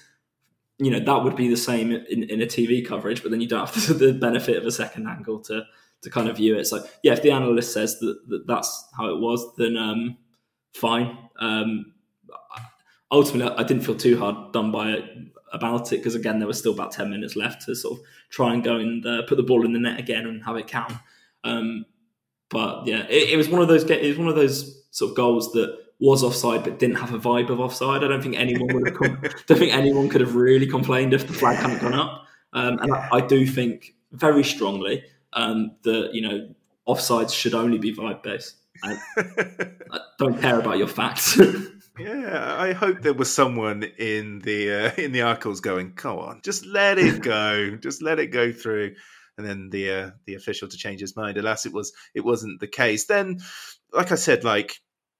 [0.79, 3.47] you know that would be the same in, in a TV coverage, but then you
[3.47, 5.63] don't have the benefit of a second angle to
[6.01, 6.65] to kind of view it.
[6.65, 10.17] So yeah, if the analyst says that, that that's how it was, then um,
[10.73, 11.17] fine.
[11.39, 11.93] Um,
[13.13, 15.05] ultimately, I didn't feel too hard done by it
[15.53, 18.53] about it because again, there was still about ten minutes left to sort of try
[18.53, 20.93] and go and uh, put the ball in the net again and have it count.
[21.43, 21.85] Um,
[22.49, 23.89] but yeah, it, it, was one of those.
[23.89, 27.19] It was one of those sort of goals that was offside but didn't have a
[27.19, 28.03] vibe of offside.
[28.03, 29.45] I don't think anyone would have.
[29.47, 32.25] Don't think anyone could have really complained if the flag hadn't gone up.
[32.51, 36.53] Um, and I, I, do think very strongly um, that you know
[36.87, 38.57] offsides should only be vibe based.
[38.83, 41.39] I, I don't care about your facts.
[41.97, 46.41] Yeah, I hope there was someone in the uh, in the articles going, "Come on,
[46.43, 48.95] just let it go, just let it go through,"
[49.37, 51.37] and then the uh, the official to change his mind.
[51.37, 53.05] Alas, it was it wasn't the case.
[53.05, 53.39] Then,
[53.91, 54.75] like I said, like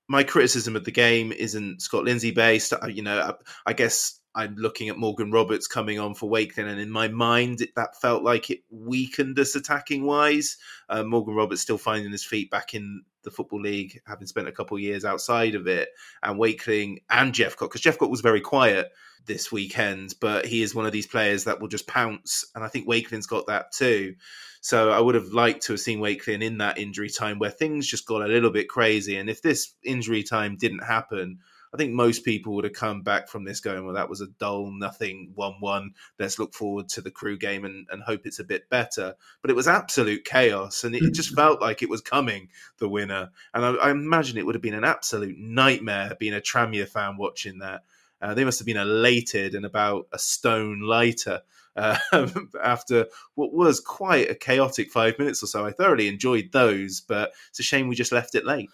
[0.10, 2.74] my criticism of the game isn't Scott Lindsay based.
[2.88, 3.34] You know, I,
[3.70, 7.68] I guess I'm looking at Morgan Roberts coming on for Wakeling, and in my mind,
[7.76, 10.58] that felt like it weakened us attacking wise.
[10.90, 14.52] Uh, Morgan Roberts still finding his feet back in the Football League, having spent a
[14.52, 15.90] couple of years outside of it,
[16.22, 18.92] and Wakeling and Jephcott, because Jephcott was very quiet
[19.26, 22.68] this weekend, but he is one of these players that will just pounce, and I
[22.68, 24.16] think Wakeling's got that too.
[24.62, 27.88] So I would have liked to have seen Wakeling in that injury time where things
[27.88, 31.40] just got a little bit crazy, and if this injury time didn't happen,
[31.74, 34.28] I think most people would have come back from this going, well, that was a
[34.28, 35.94] dull, nothing 1 1.
[36.20, 39.16] Let's look forward to the Crewe game and, and hope it's a bit better.
[39.42, 42.88] But it was absolute chaos, and it, it just felt like it was coming, the
[42.88, 43.32] winner.
[43.54, 47.18] And I, I, imagine it would have been an absolute nightmare being a Tranmere fan
[47.18, 47.84] watching that.
[48.22, 51.42] Uh, they must have been elated and about a stone lighter
[51.76, 51.98] uh,
[52.64, 55.66] after what was quite a chaotic five minutes or so.
[55.66, 58.70] I thoroughly enjoyed those, but it's a shame we just left it late.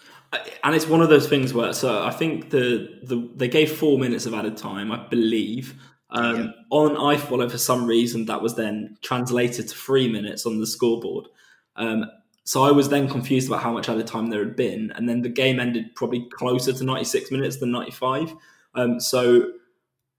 [0.63, 3.97] And it's one of those things where, so I think the, the they gave four
[3.97, 5.75] minutes of added time, I believe.
[6.11, 6.51] Um, yeah.
[6.71, 11.27] On iFollow, for some reason, that was then translated to three minutes on the scoreboard.
[11.75, 12.05] Um,
[12.43, 15.21] so I was then confused about how much added time there had been, and then
[15.21, 18.33] the game ended probably closer to 96 minutes than 95.
[18.73, 19.51] Um, so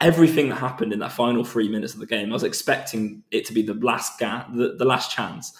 [0.00, 3.44] everything that happened in that final three minutes of the game, I was expecting it
[3.46, 5.52] to be the last ga- the, the last chance.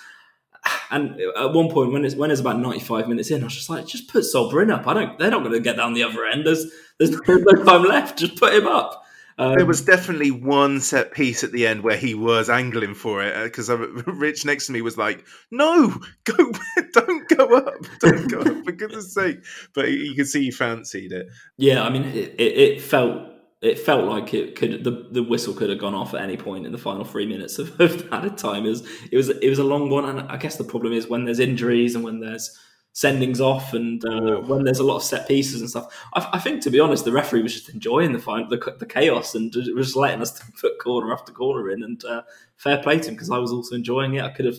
[0.90, 3.54] And at one point, when it's when it's about ninety five minutes in, I was
[3.54, 4.86] just like, just put Sol Brynn up.
[4.86, 5.18] I don't.
[5.18, 6.46] They're not going to get down the other end.
[6.46, 6.66] There's
[6.98, 8.18] there's no time left.
[8.18, 9.04] Just put him up.
[9.38, 13.22] Um, there was definitely one set piece at the end where he was angling for
[13.22, 16.52] it because uh, Rich next to me was like, "No, go,
[16.92, 19.38] don't go up, don't go up for goodness sake!"
[19.74, 21.28] But you could see he fancied it.
[21.56, 23.29] Yeah, I mean, it, it, it felt
[23.62, 26.64] it felt like it could the, the whistle could have gone off at any point
[26.64, 28.64] in the final three minutes of, of added time.
[28.64, 31.08] It was it was it was a long one, and I guess the problem is
[31.08, 32.58] when there's injuries and when there's
[32.94, 36.06] sendings off and uh, when there's a lot of set pieces and stuff.
[36.14, 38.86] I, I, think, to be honest, the referee was just enjoying the final, the, the
[38.86, 41.82] chaos and was letting us put corner after corner in.
[41.82, 42.22] And uh,
[42.56, 44.24] fair play to him because I was also enjoying it.
[44.24, 44.58] I could have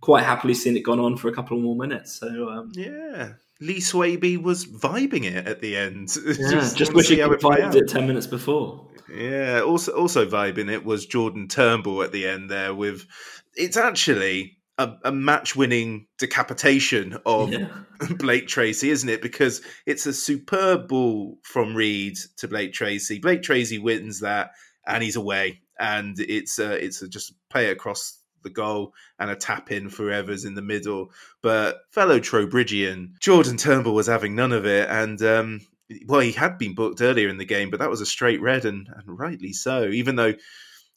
[0.00, 2.12] quite happily seen it gone on for a couple more minutes.
[2.12, 6.16] So um, yeah, Lee Swabey was vibing it at the end.
[6.26, 8.86] Yeah, just, just wish he had vibed it ten minutes before.
[9.12, 13.06] Yeah, also also vibing it was Jordan Turnbull at the end there with
[13.54, 17.68] it's actually a, a match winning decapitation of yeah.
[18.18, 19.20] Blake Tracy, isn't it?
[19.20, 23.18] Because it's a superb ball from Reed to Blake Tracy.
[23.18, 24.52] Blake Tracy wins that
[24.86, 25.60] and he's away.
[25.78, 30.10] And it's uh, it's a just play across the goal and a tap in for
[30.10, 31.12] Evers in the middle.
[31.42, 34.88] But fellow Trowbridgian, Jordan Turnbull was having none of it.
[34.88, 35.60] And, um,
[36.06, 38.64] well, he had been booked earlier in the game, but that was a straight red,
[38.64, 40.34] and, and rightly so, even though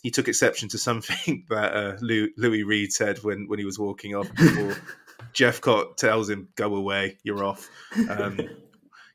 [0.04, 4.16] he took exception to something that uh, Louis Reed said when, when he was walking
[4.16, 4.76] off before
[5.34, 7.70] Jephcott tells him, go away, you're off.
[8.10, 8.40] Um,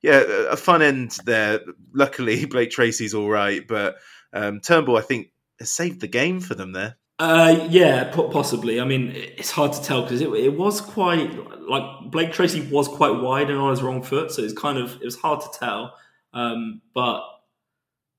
[0.02, 1.60] yeah, a fun end there.
[1.92, 3.96] Luckily, Blake Tracy's all right, but
[4.32, 6.96] um, Turnbull, I think, has saved the game for them there.
[7.18, 8.80] Uh, yeah, possibly.
[8.80, 11.28] I mean, it's hard to tell because it, it, was quite
[11.68, 14.94] like Blake Tracy was quite wide and on his wrong foot, so it's kind of
[15.02, 15.94] it was hard to tell.
[16.32, 17.22] Um, but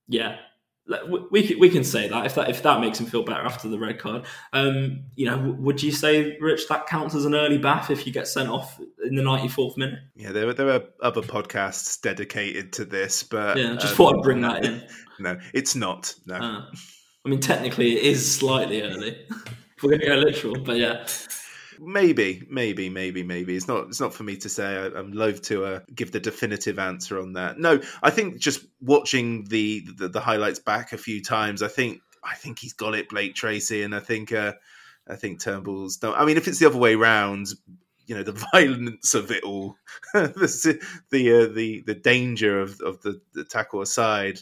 [0.10, 0.36] yeah,
[1.32, 3.70] we can, we can say that if that if that makes him feel better after
[3.70, 4.26] the red card.
[4.54, 8.12] Um, you know, would you say, Rich, that counts as an early bath if you
[8.12, 10.00] get sent off in the ninety fourth minute?
[10.16, 14.18] Yeah, there were there are other podcasts dedicated to this, but yeah, just um, thought
[14.18, 14.84] I'd bring that in.
[15.22, 16.16] No, it's not.
[16.26, 16.62] No, uh,
[17.26, 19.26] I mean technically it is slightly early.
[19.84, 21.06] we're going to go literal, but yeah.
[21.82, 23.56] Maybe, maybe, maybe, maybe.
[23.56, 23.88] It's not.
[23.88, 24.66] It's not for me to say.
[24.66, 27.58] I, am loath to uh, give the definitive answer on that.
[27.58, 32.02] No, I think just watching the, the, the highlights back a few times, I think
[32.22, 34.54] I think he's got it, Blake Tracy, and I think uh,
[35.08, 35.98] I think Turnbull's.
[35.98, 37.48] Don't, I mean, if it's the other way around,
[38.08, 39.78] you know, the violence of it all,
[40.14, 40.80] the
[41.12, 44.40] the uh, the the danger of of the, the tackle aside.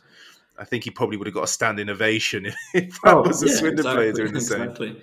[0.58, 3.48] I think he probably would have got a standing ovation if, that oh, was a
[3.48, 5.02] yeah, Swindon exactly, player doing the exactly.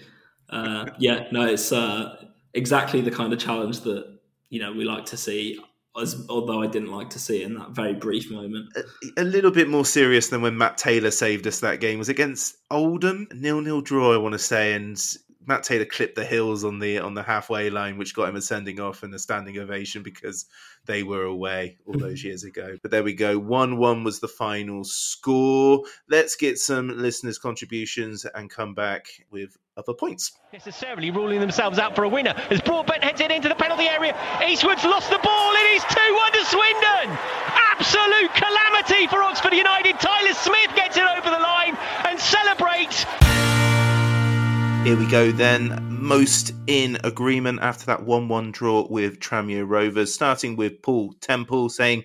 [0.50, 4.18] Uh, yeah, no, it's uh, exactly the kind of challenge that
[4.50, 5.60] you know we like to see.
[5.96, 8.76] As, although I didn't like to see it in that very brief moment.
[8.76, 12.08] A, a, little bit more serious than when Matt Taylor saved us that game was
[12.08, 15.00] against Oldham, nil nil draw, I want to say, and
[15.46, 18.42] Matt Taylor clipped the hills on the on the halfway line, which got him a
[18.42, 20.46] sending off and a standing ovation because
[20.86, 22.28] they were away all those mm-hmm.
[22.28, 22.76] years ago.
[22.82, 23.38] But there we go.
[23.38, 25.82] One one was the final score.
[26.08, 30.32] Let's get some listeners' contributions and come back with other points.
[30.52, 34.16] Necessarily ruling themselves out for a winner as Broadbent heads it into the penalty area.
[34.46, 35.52] Eastwood's lost the ball.
[35.52, 37.18] It is 2 1 to Swindon.
[37.74, 39.98] Absolute calamity for Oxford United.
[39.98, 41.76] Tyler Smith gets it over the line
[42.06, 43.04] and celebrates.
[44.84, 45.78] Here we go then.
[45.88, 51.70] Most in agreement after that 1 1 draw with Tranmere Rovers, starting with Paul Temple
[51.70, 52.04] saying,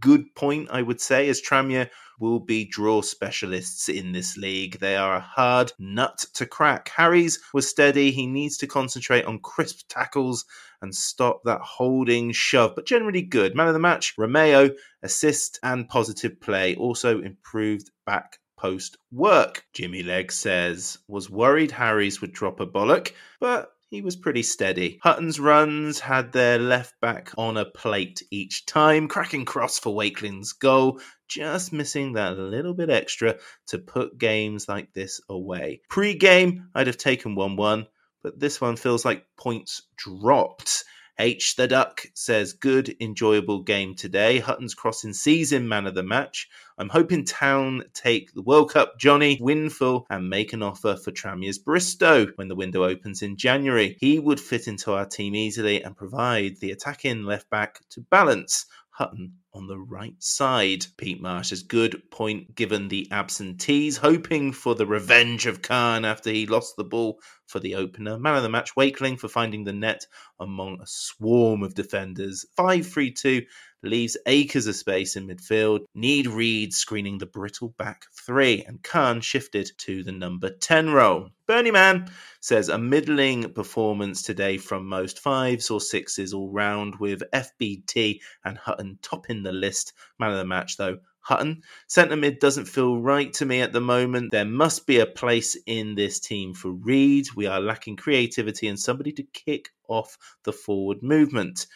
[0.00, 4.80] Good point, I would say, as Tranmere will be draw specialists in this league.
[4.80, 6.88] They are a hard nut to crack.
[6.88, 8.10] Harries was steady.
[8.10, 10.46] He needs to concentrate on crisp tackles
[10.82, 13.54] and stop that holding shove, but generally good.
[13.54, 16.74] Man of the match, Romeo, assist and positive play.
[16.74, 19.64] Also improved back post work.
[19.72, 24.98] Jimmy Legg says, was worried Harries would drop a bollock, but he was pretty steady.
[25.02, 30.52] Hutton's runs had their left back on a plate each time, cracking cross for Wakeling's
[30.52, 33.36] goal, just missing that little bit extra
[33.68, 35.82] to put games like this away.
[35.88, 37.86] Pre game, I'd have taken 1 1,
[38.22, 40.84] but this one feels like points dropped.
[41.18, 44.38] H the Duck says, Good, enjoyable game today.
[44.38, 46.48] Hutton's crossing season man of the match.
[46.78, 51.58] I'm hoping Town take the World Cup Johnny Winfull and make an offer for Tranmere's
[51.58, 53.96] Bristow when the window opens in January.
[53.98, 58.66] He would fit into our team easily and provide the attacking left back to balance
[58.90, 60.86] Hutton on the right side.
[60.98, 66.30] Pete Marsh has good point given the absentees, hoping for the revenge of Khan after
[66.30, 68.18] he lost the ball for the opener.
[68.18, 70.06] Man of the match, Wakeling for finding the net
[70.40, 72.44] among a swarm of defenders.
[72.56, 73.42] 5 3 2
[73.86, 75.86] leaves acres of space in midfield.
[75.94, 81.30] Need Reed screening the brittle back three, and Khan shifted to the number 10 role.
[81.46, 87.22] Bernie Man says a middling performance today from most fives or sixes all round, with
[87.32, 89.92] FBT and Hutton topping the list.
[90.18, 91.62] Man of the match, though, Hutton.
[91.88, 94.30] Centre mid doesn't feel right to me at the moment.
[94.30, 97.26] There must be a place in this team for Reed.
[97.34, 101.66] We are lacking creativity and somebody to kick off the forward movement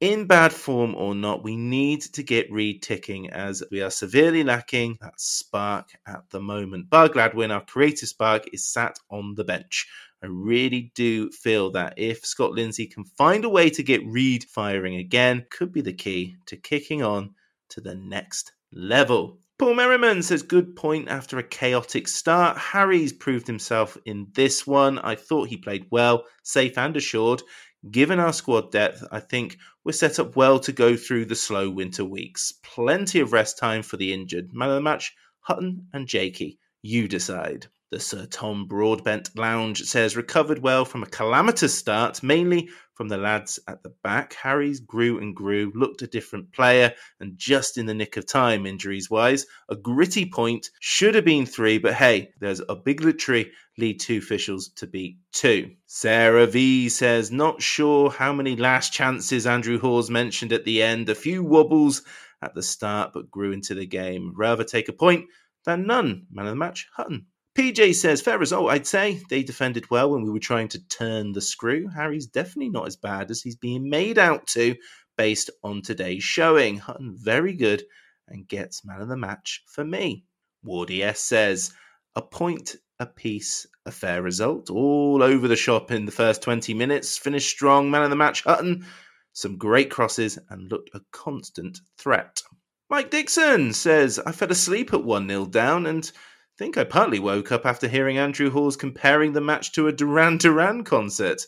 [0.00, 4.44] in bad form or not, we need to get Reed ticking as we are severely
[4.44, 6.90] lacking that spark at the moment.
[6.90, 9.86] Bar Gladwin, our creative spark, is sat on the bench.
[10.22, 14.44] I really do feel that if Scott Lindsay can find a way to get Reed
[14.44, 17.34] firing again, could be the key to kicking on
[17.70, 19.38] to the next level.
[19.58, 22.58] Paul Merriman says, good point after a chaotic start.
[22.58, 24.98] Harries proved himself in this one.
[24.98, 27.42] I thought he played well, safe and assured.
[27.90, 31.68] Given our squad depth, I think we're set up well to go through the slow
[31.68, 32.52] winter weeks.
[32.62, 34.54] Plenty of rest time for the injured.
[34.54, 36.58] Man of the match, Hutton and Jakey.
[36.80, 37.66] You decide.
[37.94, 43.16] The Sir Tom Broadbent Lounge says recovered well from a calamitous start, mainly from the
[43.16, 44.34] lads at the back.
[44.34, 48.66] Harries grew and grew, looked a different player, and just in the nick of time,
[48.66, 49.46] injuries wise.
[49.68, 54.70] A gritty point, should have been three, but hey, there's a obligatory lead two officials
[54.70, 55.70] to beat two.
[55.86, 61.08] Sarah V says, not sure how many last chances Andrew Hawes mentioned at the end.
[61.10, 62.02] A few wobbles
[62.42, 64.32] at the start, but grew into the game.
[64.34, 65.26] Rather take a point
[65.64, 66.26] than none.
[66.32, 67.26] Man of the match, Hutton.
[67.56, 69.22] PJ says, fair result, I'd say.
[69.30, 71.86] They defended well when we were trying to turn the screw.
[71.88, 74.74] Harries definitely not as bad as he's being made out to
[75.16, 76.78] based on today's showing.
[76.78, 77.84] Hutton, very good
[78.26, 80.24] and gets man of the match for me.
[80.66, 81.72] Wardy S says,
[82.16, 84.70] a point a piece, a fair result.
[84.70, 87.18] All over the shop in the first 20 minutes.
[87.18, 88.86] Finished strong, man of the match, Hutton.
[89.32, 92.42] Some great crosses and looked a constant threat.
[92.88, 96.10] Mike Dixon says, I fell asleep at 1 0 down and
[96.56, 100.38] think I partly woke up after hearing Andrew Hawes comparing the match to a Duran
[100.38, 101.42] Duran concert.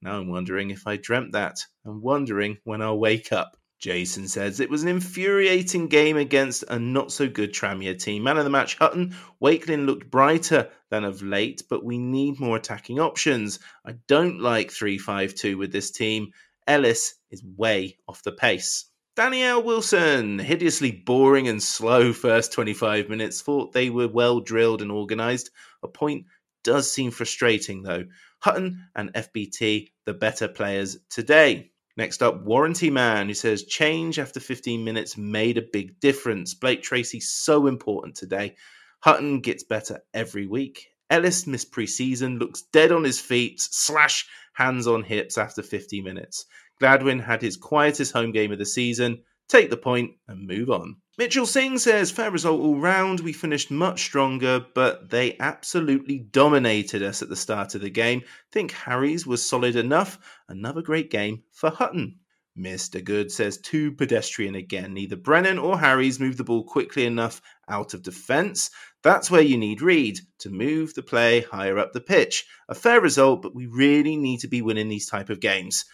[0.00, 3.56] Now I'm wondering if I dreamt that and wondering when I'll wake up.
[3.80, 8.22] Jason says it was an infuriating game against a not so good Tranmere team.
[8.22, 9.16] Man of the match, Hutton.
[9.40, 13.58] Wakeling looked brighter than of late, but we need more attacking options.
[13.84, 16.30] I don't like 3 5 2 with this team.
[16.68, 18.84] Ellis is way off the pace.
[19.14, 24.90] Danielle Wilson, hideously boring and slow first 25 minutes, thought they were well drilled and
[24.90, 25.50] organised.
[25.82, 26.24] A point
[26.64, 28.04] does seem frustrating though.
[28.38, 31.72] Hutton and FBT, the better players today.
[31.94, 36.54] Next up, Warranty Man, who says change after 15 minutes made a big difference.
[36.54, 38.56] Blake Tracy, so important today.
[39.00, 40.88] Hutton gets better every week.
[41.10, 46.46] Ellis missed preseason, looks dead on his feet, slash hands on hips after 50 minutes.
[46.80, 49.22] Gladwin had his quietest home game of the season.
[49.48, 50.96] Take the point and move on.
[51.18, 53.20] Mitchell Singh says, fair result all round.
[53.20, 58.22] We finished much stronger, but they absolutely dominated us at the start of the game.
[58.50, 60.18] Think Harries was solid enough.
[60.48, 62.18] Another great game for Hutton.
[62.58, 63.02] Mr.
[63.02, 64.94] Good says too pedestrian again.
[64.94, 68.70] Neither Brennan or Harries moved the ball quickly enough out of defence.
[69.02, 72.46] That's where you need Reed to move the play higher up the pitch.
[72.68, 75.86] A fair result, but we really need to be winning these type of games.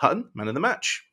[0.00, 1.04] Hutton, man of the match.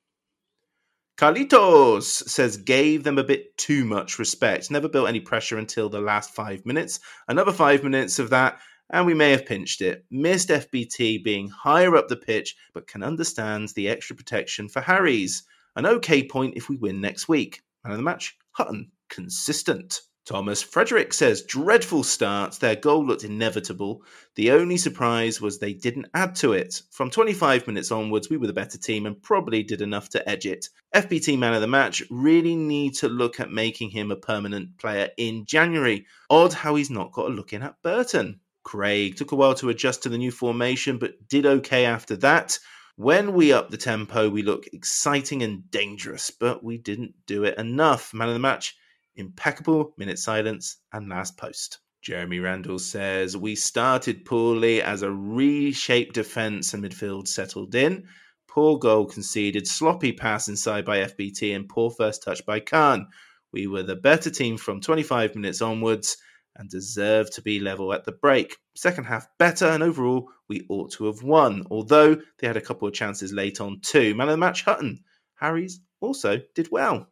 [1.18, 4.72] Carlitos says gave them a bit too much respect.
[4.72, 7.02] Never built any pressure until the last five minutes.
[7.28, 8.60] Another five minutes of that,
[8.90, 10.06] and we may have pinched it.
[10.10, 15.44] Missed FBT being higher up the pitch, but can understand the extra protection for Harries.
[15.76, 17.62] An okay point if we win next week.
[17.84, 18.90] Man of the match, Hutton.
[19.10, 20.00] Consistent.
[20.28, 22.56] Thomas Frederick says, dreadful start.
[22.56, 24.04] Their goal looked inevitable.
[24.36, 26.82] The only surprise was they didn't add to it.
[26.92, 30.46] From 25 minutes onwards, we were the better team and probably did enough to edge
[30.46, 30.68] it.
[30.94, 35.10] FBT man of the match really need to look at making him a permanent player
[35.16, 36.06] in January.
[36.30, 38.42] Odd how he's not got a look in at Burton.
[38.64, 42.60] Craig took a while to adjust to the new formation, but did okay after that.
[42.98, 47.58] When we up the tempo, we look exciting and dangerous, but we didn't do it
[47.58, 48.14] enough.
[48.14, 48.76] Man of the match,
[49.18, 51.80] impeccable minute silence, and last post.
[52.02, 58.08] Jeremy Randall says, We started poorly as a reshaped defence and midfield settled in.
[58.48, 63.08] Poor goal conceded, sloppy pass inside by FBT, and poor first touch by Khan.
[63.52, 66.18] We were the better team from 25 minutes onwards
[66.56, 68.58] and deserved to be level at the break.
[68.76, 72.88] Second half better, and overall, we ought to have won, although they had a couple
[72.88, 74.16] of chances late on too.
[74.16, 75.04] Man of the match, Hutton.
[75.36, 77.08] Harries also did well.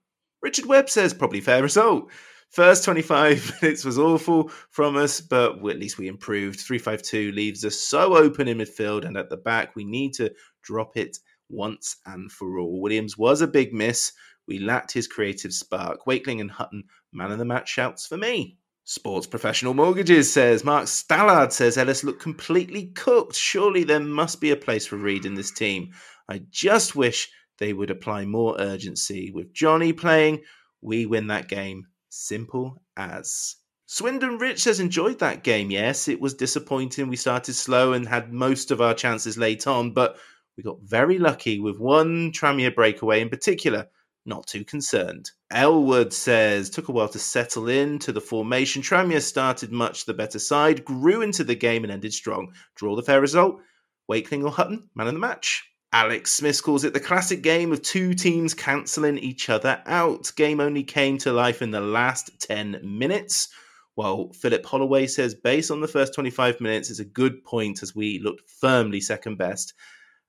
[0.45, 2.11] Richard Webb says probably fair result.
[2.51, 6.59] First 25 minutes was awful from us, but at least we improved.
[6.59, 9.75] 352 leaves us so open in midfield and at the back.
[9.75, 10.31] We need to
[10.61, 11.17] drop it
[11.49, 12.79] once and for all.
[12.79, 14.11] Williams was a big miss.
[14.47, 16.05] We lacked his creative spark.
[16.05, 18.59] Wakeling and Hutton, man of the match shouts for me.
[18.83, 23.35] Sports Professional Mortgages says Mark Stallard says Ellis looked completely cooked.
[23.35, 25.89] Surely there must be a place for Reed in this team.
[26.29, 29.31] I just wish they would apply more urgency.
[29.31, 30.43] With Johnny playing,
[30.81, 31.87] we win that game.
[32.09, 33.55] Simple as.
[33.87, 35.69] Swindon Rich has enjoyed that game.
[35.69, 37.07] Yes, it was disappointing.
[37.07, 40.17] We started slow and had most of our chances late on, but
[40.57, 43.87] we got very lucky with one Tranmere breakaway in particular.
[44.25, 45.29] Not too concerned.
[45.51, 48.81] Elwood says, took a while to settle in to the formation.
[48.81, 52.53] Tranmere started much the better side, grew into the game and ended strong.
[52.75, 53.61] Draw the fair result.
[54.07, 55.63] Wakeling or Hutton, man of the match.
[55.95, 60.29] Alex Smith calls it the classic game of two teams cancelling each other out.
[60.35, 63.47] Game only came to life in the last 10 minutes.
[63.93, 67.95] While Philip Holloway says, based on the first 25 minutes, it's a good point as
[67.95, 69.73] we looked firmly second best.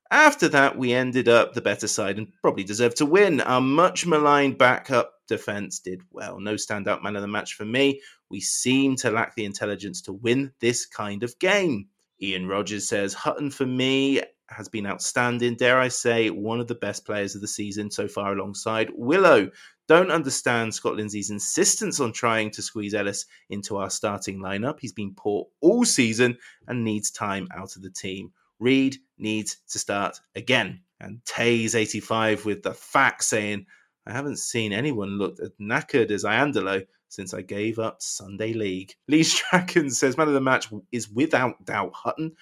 [0.08, 3.40] After that, we ended up the better side and probably deserved to win.
[3.40, 6.38] Our much maligned backup defence did well.
[6.38, 8.02] No standout man of the match for me.
[8.30, 11.88] We seem to lack the intelligence to win this kind of game.
[12.22, 15.56] Ian Rogers says Hutton for me has been outstanding.
[15.56, 19.50] Dare I say, one of the best players of the season so far, alongside Willow.
[19.88, 24.80] Don't understand Scott Lindsay's insistence on trying to squeeze Ellis into our starting lineup.
[24.80, 28.32] He's been poor all season and needs time out of the team.
[28.58, 30.80] Reed needs to start again.
[31.00, 33.66] And Tays85 with the fact saying,
[34.06, 38.94] I haven't seen anyone look as knackered as Iandolo since I gave up Sunday League.
[39.08, 42.36] Lee Strachan says, Man of the match is without doubt Hutton.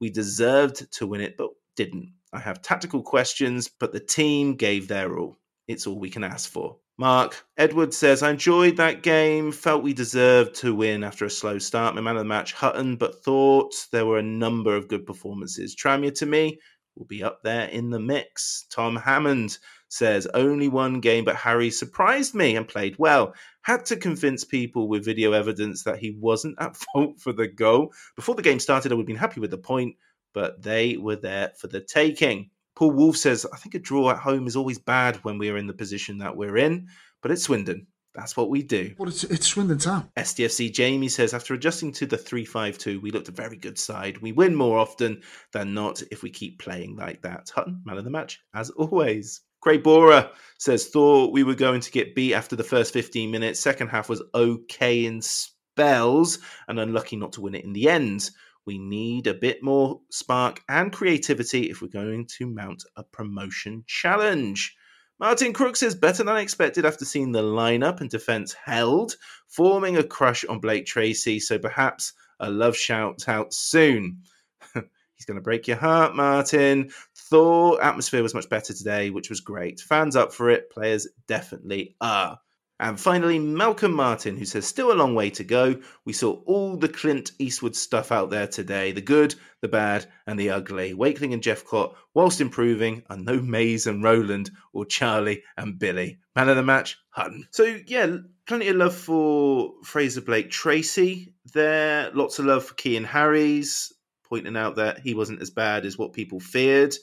[0.00, 2.12] We deserved to win it, but didn't.
[2.32, 5.38] I have tactical questions, but the team gave their all.
[5.66, 6.76] It's all we can ask for.
[6.98, 11.58] Mark Edwards says, I enjoyed that game, felt we deserved to win after a slow
[11.58, 11.94] start.
[11.94, 15.76] My man of the match, Hutton, but thought there were a number of good performances.
[15.76, 16.58] Tranmere to me
[16.98, 18.66] will be up there in the mix.
[18.70, 23.34] Tom Hammond says, only one game, but Harry surprised me and played well.
[23.62, 27.92] Had to convince people with video evidence that he wasn't at fault for the goal.
[28.16, 29.96] Before the game started, I would have been happy with the point,
[30.34, 32.50] but they were there for the taking.
[32.76, 35.56] Paul Wolf says, I think a draw at home is always bad when we are
[35.56, 36.88] in the position that we're in,
[37.22, 37.86] but it's Swindon.
[38.14, 38.94] That's what we do.
[38.98, 40.10] Well, it's, it's Swindon Town.
[40.16, 43.78] SDFC Jamie says, after adjusting to the 3 5 2, we looked a very good
[43.78, 44.18] side.
[44.18, 47.50] We win more often than not if we keep playing like that.
[47.54, 49.42] Hutton, man of the match, as always.
[49.60, 53.60] Craig Bora says, thought we were going to get beat after the first 15 minutes.
[53.60, 56.38] Second half was okay in spells
[56.68, 58.30] and unlucky not to win it in the end.
[58.66, 63.84] We need a bit more spark and creativity if we're going to mount a promotion
[63.86, 64.76] challenge.
[65.20, 69.16] Martin Crooks is better than expected after seeing the lineup and defence held,
[69.48, 74.22] forming a crush on Blake Tracy, so perhaps a love shout out soon.
[74.74, 76.90] He's going to break your heart, Martin.
[77.16, 79.80] Thought atmosphere was much better today, which was great.
[79.80, 82.38] Fans up for it, players definitely are.
[82.80, 85.80] And finally, Malcolm Martin, who says, still a long way to go.
[86.04, 90.38] We saw all the Clint Eastwood stuff out there today the good, the bad, and
[90.38, 90.94] the ugly.
[90.94, 96.20] Wakeling and Jephcott, whilst improving, are no Mays and Roland or Charlie and Billy.
[96.36, 97.48] Man of the match, Hutton.
[97.50, 102.12] So, yeah, plenty of love for Frazer Blake Tracy there.
[102.12, 103.92] Lots of love for Cian Harries,
[104.28, 106.94] pointing out that he wasn't as bad as what people feared.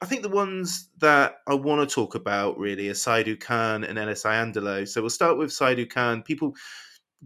[0.00, 3.98] I think the ones that I want to talk about really are Saidou Khan and
[3.98, 4.86] Ellis Iandolo.
[4.86, 6.22] So we'll start with Saidou Khan.
[6.22, 6.54] People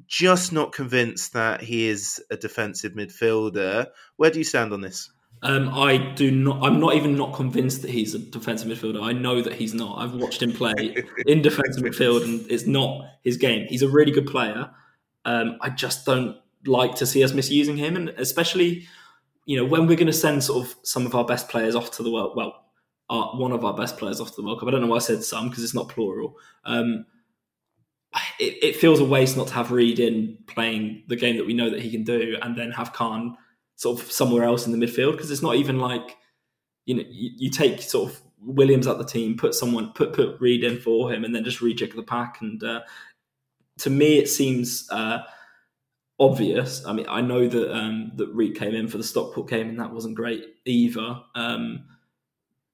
[0.07, 3.89] just not convinced that he is a defensive midfielder.
[4.17, 5.11] Where do you stand on this?
[5.43, 6.63] Um, I do not.
[6.63, 9.03] I'm not even not convinced that he's a defensive midfielder.
[9.03, 9.99] I know that he's not.
[9.99, 13.67] I've watched him play in defensive midfield, and it's not his game.
[13.69, 14.71] He's a really good player.
[15.25, 18.87] Um, I just don't like to see us misusing him, and especially,
[19.45, 21.91] you know, when we're going to send sort of some of our best players off
[21.93, 22.35] to the world.
[22.37, 22.62] Well,
[23.13, 24.69] our, one of our best players off the World Cup.
[24.69, 26.39] I don't know why I said some because it's not plural.
[26.65, 27.05] Um,
[28.41, 31.53] it, it, feels a waste not to have Reed in playing the game that we
[31.53, 33.37] know that he can do, and then have Khan
[33.77, 36.17] sort of somewhere else in the midfield because it's not even like
[36.87, 40.41] you know you, you, take sort of Williams at the team, put someone put put
[40.41, 42.41] Reed in for him, and then just rejig the pack.
[42.41, 42.81] And uh,
[43.79, 44.89] to me, it seems.
[44.91, 45.23] Uh,
[46.21, 46.87] obvious.
[46.87, 49.81] I mean, I know that um, that Reed came in for the Stockport game, and
[49.81, 51.21] that wasn't great either.
[51.35, 51.85] Um,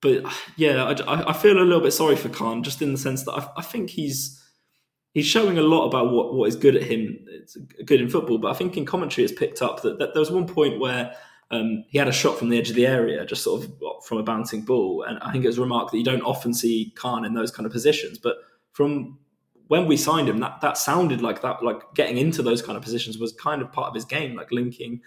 [0.01, 0.24] but
[0.57, 3.32] yeah, I, I, feel a little bit sorry for Khan, just in the sense that
[3.32, 4.40] I, I think he's
[5.12, 7.18] he's showing a lot about what, what is good at him.
[7.28, 10.20] It's good in football, but I think in commentary it's picked up that, that there
[10.20, 11.14] was one point where
[11.51, 14.18] um, he had a shot from the edge of the area, just sort of from
[14.18, 17.24] a bouncing ball, and I think it was remarked that you don't often see Khan
[17.24, 18.18] in those kind of positions.
[18.18, 18.36] But
[18.72, 19.18] from
[19.66, 22.84] when we signed him, that that sounded like that, like getting into those kind of
[22.84, 25.01] positions was kind of part of his game, like linking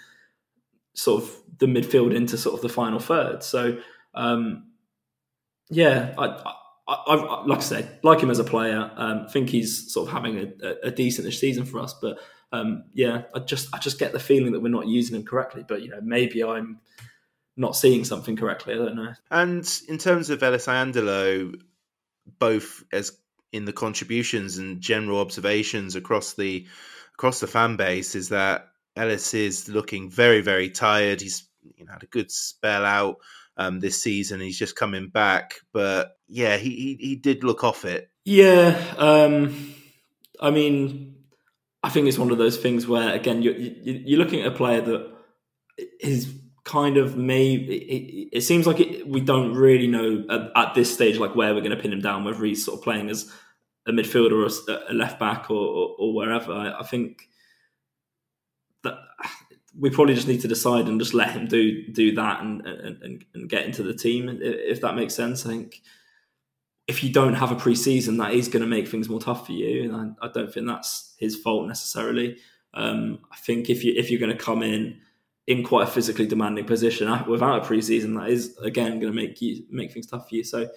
[0.93, 3.41] sort of the midfield into sort of the final third.
[3.41, 3.79] So.
[4.13, 4.70] Um,
[5.72, 6.26] yeah, I,
[6.88, 8.91] I, I, like I say, like him as a player.
[8.95, 11.93] Um, think he's sort of having a, a decentish season for us.
[11.93, 12.19] But
[12.51, 15.63] um, yeah, I just I just get the feeling that we're not using him correctly.
[15.65, 16.80] But you know, maybe I'm
[17.55, 18.74] not seeing something correctly.
[18.74, 19.13] I don't know.
[19.32, 21.59] And in terms of Ellis Iandolo,
[22.38, 23.17] both as
[23.53, 26.67] in the contributions and general observations across the
[27.13, 28.67] across the fan base, is that
[28.97, 31.22] Ellis is looking very very tired.
[31.22, 31.47] He's
[31.78, 33.17] you know had a good spell out
[33.57, 34.39] um, this season.
[34.39, 38.09] He's just coming back, but yeah, he he, he did look off it.
[38.25, 39.73] Yeah, um,
[40.39, 41.15] I mean,
[41.83, 44.81] I think it's one of those things where again you're you're looking at a player
[44.81, 45.11] that
[45.99, 46.33] is
[46.63, 50.93] kind of maybe it, it seems like it, we don't really know at, at, this
[50.93, 53.31] stage like where we're going to pin him down whether he's sort of playing as
[53.87, 57.23] a midfielder or a, left back or, or, or wherever I, I, think
[58.83, 58.93] that
[59.78, 63.26] we probably just need to decide and just let him do do that and and,
[63.34, 65.45] and get into the team if that makes sense.
[65.45, 65.82] I think
[66.88, 69.53] if you don't have a preseason, that is going to make things more tough for
[69.53, 72.38] you, and I, I don't think that's his fault necessarily.
[72.74, 74.99] Um, I think if you if you're going to come in
[75.47, 79.19] in quite a physically demanding position uh, without a preseason, that is again going to
[79.19, 80.43] make you make things tough for you.
[80.43, 80.69] So,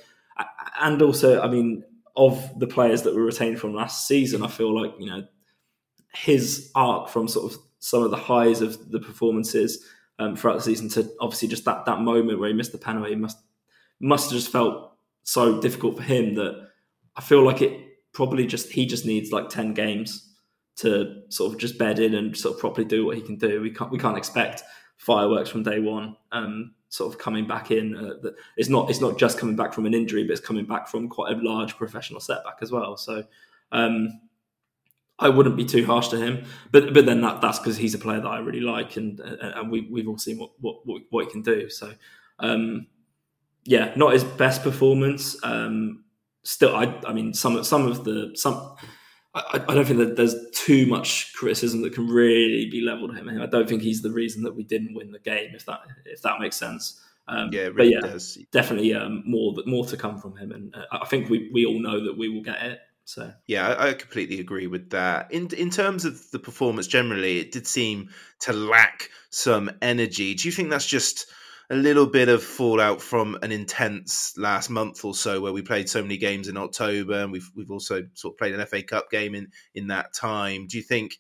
[0.80, 1.84] and also, I mean,
[2.16, 5.26] of the players that were retained from last season, I feel like you know
[6.14, 9.85] his arc from sort of some of the highs of the performances
[10.18, 13.14] um, throughout the season to obviously just that that moment where he missed the penalty
[13.14, 13.37] must
[14.01, 16.68] must have just felt so difficult for him that
[17.14, 17.78] I feel like it
[18.14, 20.35] probably just he just needs like ten games
[20.76, 23.61] to sort of just bed in and sort of properly do what he can do.
[23.61, 24.62] We can't we can't expect
[24.97, 26.16] fireworks from day one.
[26.32, 27.97] Um, sort of coming back in.
[27.97, 30.89] Uh, it's not it's not just coming back from an injury, but it's coming back
[30.89, 32.97] from quite a large professional setback as well.
[32.97, 33.24] So
[33.72, 34.09] um,
[35.18, 36.44] I wouldn't be too harsh to him.
[36.70, 39.70] But but then that, that's because he's a player that I really like, and and
[39.70, 40.78] we we've all seen what what
[41.10, 41.68] what he can do.
[41.70, 41.92] So
[42.38, 42.86] um,
[43.64, 45.36] yeah, not his best performance.
[45.44, 46.04] Um,
[46.42, 48.76] still, I I mean some some of the some.
[49.36, 53.16] I, I, don't think that there's too much criticism that can really be leveled at
[53.16, 53.42] him.
[53.42, 56.22] I don't think he's the reason that we didn't win the game, if that if
[56.22, 57.00] that makes sense.
[57.26, 58.38] Um, yeah, really but yeah, does.
[58.52, 61.80] definitely um, more more to come from him, and uh, I think we, we all
[61.80, 62.80] know that we will get it.
[63.05, 65.30] So yeah, I, completely agree with that.
[65.30, 68.09] In in terms of the performance generally, it did seem
[68.40, 70.34] to lack some energy.
[70.34, 71.26] Do you think that's just
[71.70, 75.88] a little bit of fallout from an intense last month or so where we played
[75.88, 79.11] so many games in October and we've we've also sort of played an FA Cup
[79.11, 80.66] game in in that time.
[80.66, 81.18] Do you think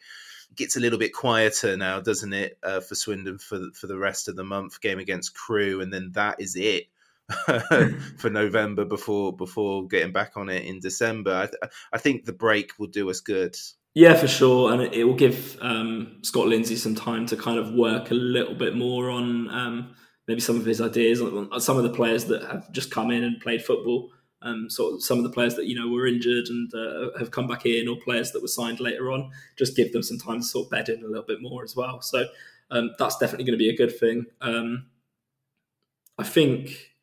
[0.50, 3.98] it gets a little bit quieter now, doesn't it, uh, for Swindon for for the
[3.98, 4.80] rest of the month?
[4.80, 6.84] Game against Crewe and then that is it.
[8.18, 12.32] for November before before getting back on it in December, I, th- I think the
[12.32, 13.56] break will do us good.
[13.94, 17.72] Yeah, for sure, and it, will give um, Scott Lindsay some time to kind of
[17.72, 19.94] work a little bit more on um,
[20.26, 21.20] maybe some of his ideas
[21.58, 24.10] some of the players that have just come in and played football.
[24.42, 27.46] Um, so some of the players that you know were injured and uh, have come
[27.46, 30.46] back in, or players that were signed later on, just give them some time to
[30.46, 32.02] sort of bed in a little bit more as well.
[32.02, 32.26] So
[32.70, 34.26] um, that's definitely going to be a good thing.
[34.42, 34.86] Um,
[36.18, 36.93] I think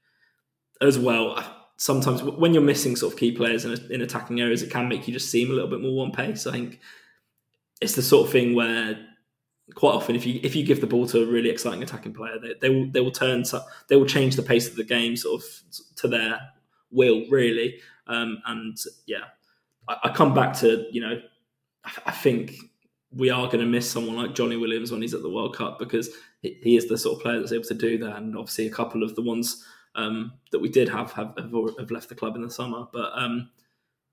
[0.82, 1.42] as well.
[1.78, 5.08] Sometimes when you're missing sort of key players in, in attacking areas, it can make
[5.08, 6.46] you just seem a little bit more one pace.
[6.46, 6.80] I think
[7.82, 9.08] it's the sort of thing where
[9.76, 12.38] quite often if you if you give the ball to a really exciting attacking player,
[12.40, 13.44] they, they will they will turn
[13.90, 15.48] they will change the pace of the game sort of
[15.96, 16.40] to their
[16.92, 17.80] will really.
[18.08, 19.26] Um, and yeah,
[19.88, 21.22] I, I, come back to you know
[21.86, 22.54] I, I think
[23.12, 25.80] we are going to miss someone like Johnny Williams when he's at the World Cup
[25.80, 26.10] because
[26.42, 28.18] he, he, is the sort of player that's able to do that.
[28.18, 29.66] And obviously, a couple of the ones
[29.96, 32.88] um, that we did have have, have left the club in the summer.
[32.92, 33.50] But um,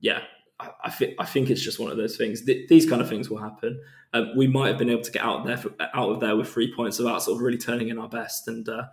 [0.01, 0.23] yeah,
[0.61, 2.45] I, I, think I think it's just one of those things.
[2.45, 3.81] Th- these kind of things will happen.
[4.13, 6.49] Um, we might have been able to get out there for, out of there with
[6.49, 8.85] three points without sort of really turning in our best, and uh,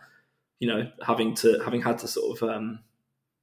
[0.59, 2.79] you know having to having had to sort of um,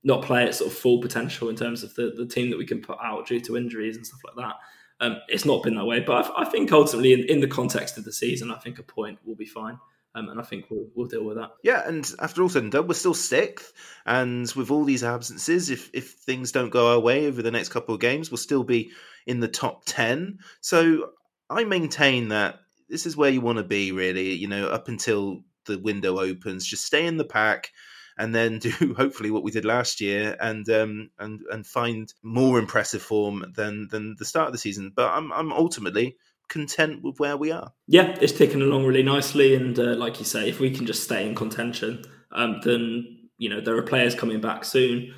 [0.04, 2.66] not play at sort of full potential in terms of the, the team that we
[2.66, 4.56] can put out due to injuries and stuff like that.
[5.00, 7.98] Um, it's not been that way, but I, I think ultimately, in, in, the context
[7.98, 9.78] of the season, I think a point will be fine.
[10.14, 11.52] Um, and I think we'll, we'll deal with that.
[11.62, 13.72] Yeah, and after all said and done, we're still sixth,
[14.04, 17.70] and with all these absences, if if things don't go our way over the next
[17.70, 18.92] couple of games, we'll still be
[19.26, 20.38] in the top ten.
[20.60, 21.10] So
[21.48, 22.60] I maintain that
[22.90, 24.32] this is where you want to be, really.
[24.34, 27.70] You know, up until the window opens, just stay in the pack
[28.18, 32.58] and then do hopefully what we did last year and um, and and find more
[32.58, 34.92] impressive form than than the start of the season.
[34.94, 36.16] But I'm I'm ultimately
[36.52, 37.72] content with where we are.
[37.88, 41.02] Yeah, it's ticking along really nicely, and uh, like you say, if we can just
[41.02, 45.14] stay in contention, um, then you know there are players coming back soon.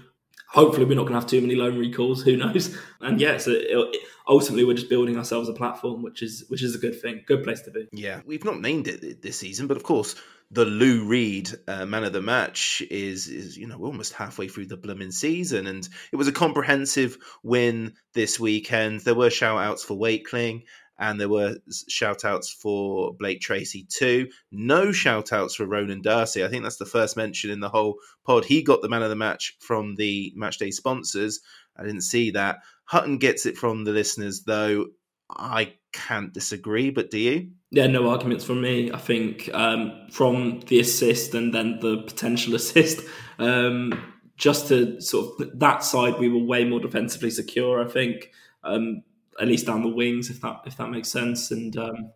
[0.51, 2.22] Hopefully, we're not going to have too many loan recalls.
[2.24, 2.76] Who knows?
[3.01, 6.62] And yeah, so it, it, ultimately, we're just building ourselves a platform, which is which
[6.62, 7.89] is a good thing, good place to be.
[7.93, 10.14] Yeah, we've not named it this season, but of course,
[10.51, 14.47] the Lou Reed uh, man of the match is is you know we're almost halfway
[14.47, 19.01] through the blooming season, and it was a comprehensive win this weekend.
[19.01, 20.62] There were shout outs for Wakeling
[20.99, 21.57] and there were
[21.89, 24.29] shout outs for Blake Tracy too.
[24.53, 26.45] No shout outs for Ronan Darcy.
[26.45, 28.45] I think that's the first mention in the whole pod.
[28.45, 31.41] He got the man of the match from the matchday sponsors.
[31.77, 32.59] I didn't see that.
[32.85, 34.87] Hutton gets it from the listeners though.
[35.31, 37.51] I can't disagree, but do you?
[37.71, 38.93] Yeah, no arguments from me.
[38.93, 43.01] I think um, from the assist and then the potential assist,
[43.39, 47.85] um, just to sort of that side, we were way more defensively secure.
[47.85, 48.31] I think
[48.63, 49.03] um,
[49.41, 51.51] at least down the wings, if that if that makes sense.
[51.51, 52.11] And um,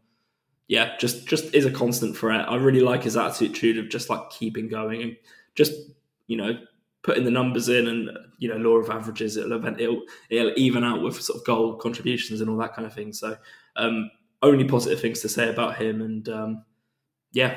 [0.67, 2.49] yeah, just just is a constant threat.
[2.49, 5.17] I really like his attitude of just like keeping going and
[5.55, 5.73] just
[6.27, 6.59] you know
[7.03, 9.37] putting the numbers in and you know law of averages.
[9.37, 12.87] It'll event it'll, it'll even out with sort of goal contributions and all that kind
[12.87, 13.13] of thing.
[13.13, 13.37] So
[13.77, 14.11] um,
[14.43, 16.01] only positive things to say about him.
[16.03, 16.65] And um,
[17.33, 17.55] yeah,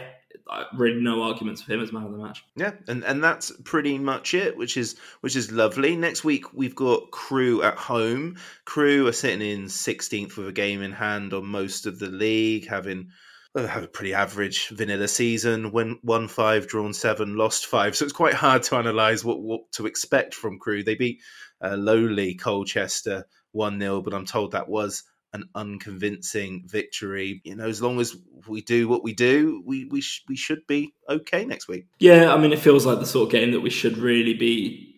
[0.74, 2.44] really no arguments for him as man of the match.
[2.56, 5.96] Yeah, and and that's pretty much it, which is which is lovely.
[5.96, 8.38] Next week we've got Crewe at home.
[8.66, 12.68] Crewe are sitting in 16th with a game in hand on most of the league,
[12.68, 13.10] having
[13.56, 15.72] uh, have a pretty average vanilla season.
[15.72, 19.72] When won five, drawn seven, lost five, so it's quite hard to analyse what what
[19.74, 20.84] to expect from Crewe.
[20.84, 21.22] They beat
[21.62, 25.04] uh, lowly Colchester one 0 but I'm told that was
[25.34, 27.42] an unconvincing victory.
[27.44, 28.16] You know, as long as
[28.48, 31.86] we do what we do, we we sh- we should be okay next week.
[32.00, 34.92] Yeah, I mean, it feels like the sort of game that we should really be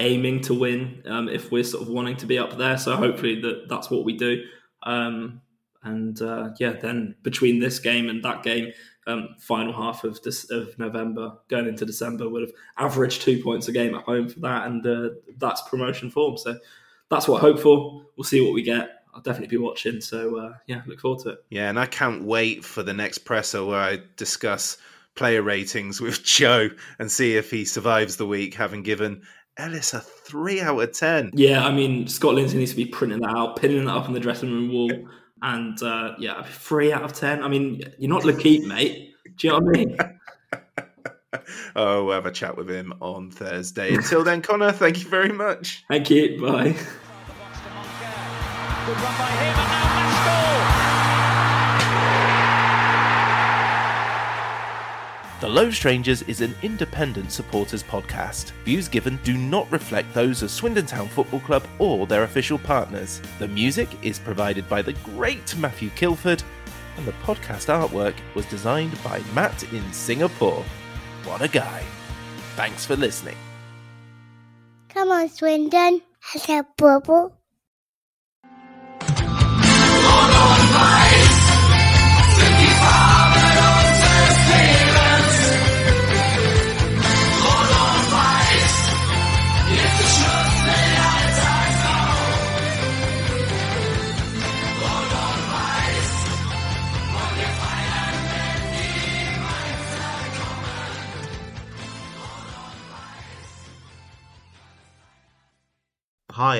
[0.00, 2.78] aiming to win um, if we're sort of wanting to be up there.
[2.78, 4.44] So hopefully that that's what we do.
[4.82, 5.40] Um,
[5.82, 8.72] and uh, yeah, then between this game and that game,
[9.06, 13.68] um, final half of this, of November going into December would have averaged two points
[13.68, 16.38] a game at home for that, and uh, that's promotion form.
[16.38, 16.58] So
[17.10, 18.02] that's what I hope for.
[18.16, 19.03] We'll see what we get.
[19.14, 20.00] I'll definitely be watching.
[20.00, 21.44] So uh, yeah, look forward to it.
[21.50, 24.76] Yeah, and I can't wait for the next presser where I discuss
[25.14, 29.22] player ratings with Joe and see if he survives the week, having given
[29.56, 31.30] Ellis a three out of ten.
[31.32, 34.14] Yeah, I mean Scott Lindsay needs to be printing that out, pinning that up on
[34.14, 34.90] the dressing room wall.
[35.42, 37.42] And uh, yeah, three out of ten.
[37.42, 39.14] I mean, you're not L'Keep, mate.
[39.36, 39.96] Do you know what I mean?
[41.76, 43.94] oh, we'll have a chat with him on Thursday.
[43.94, 45.84] Until then, Conor, thank you very much.
[45.88, 46.40] Thank you.
[46.40, 46.76] Bye.
[48.86, 49.84] Good run by him, and now
[55.40, 58.52] The Low Strangers is an independent supporters podcast.
[58.64, 63.20] Views given do not reflect those of Swindon Town Football Club or their official partners.
[63.38, 66.42] The music is provided by the great Matthew Kilford,
[66.96, 70.64] and the podcast artwork was designed by Matt in Singapore.
[71.24, 71.82] What a guy.
[72.56, 73.36] Thanks for listening.
[74.88, 76.00] Come on, Swindon.
[76.20, 77.33] Has a bubble?
[80.56, 81.13] Hi,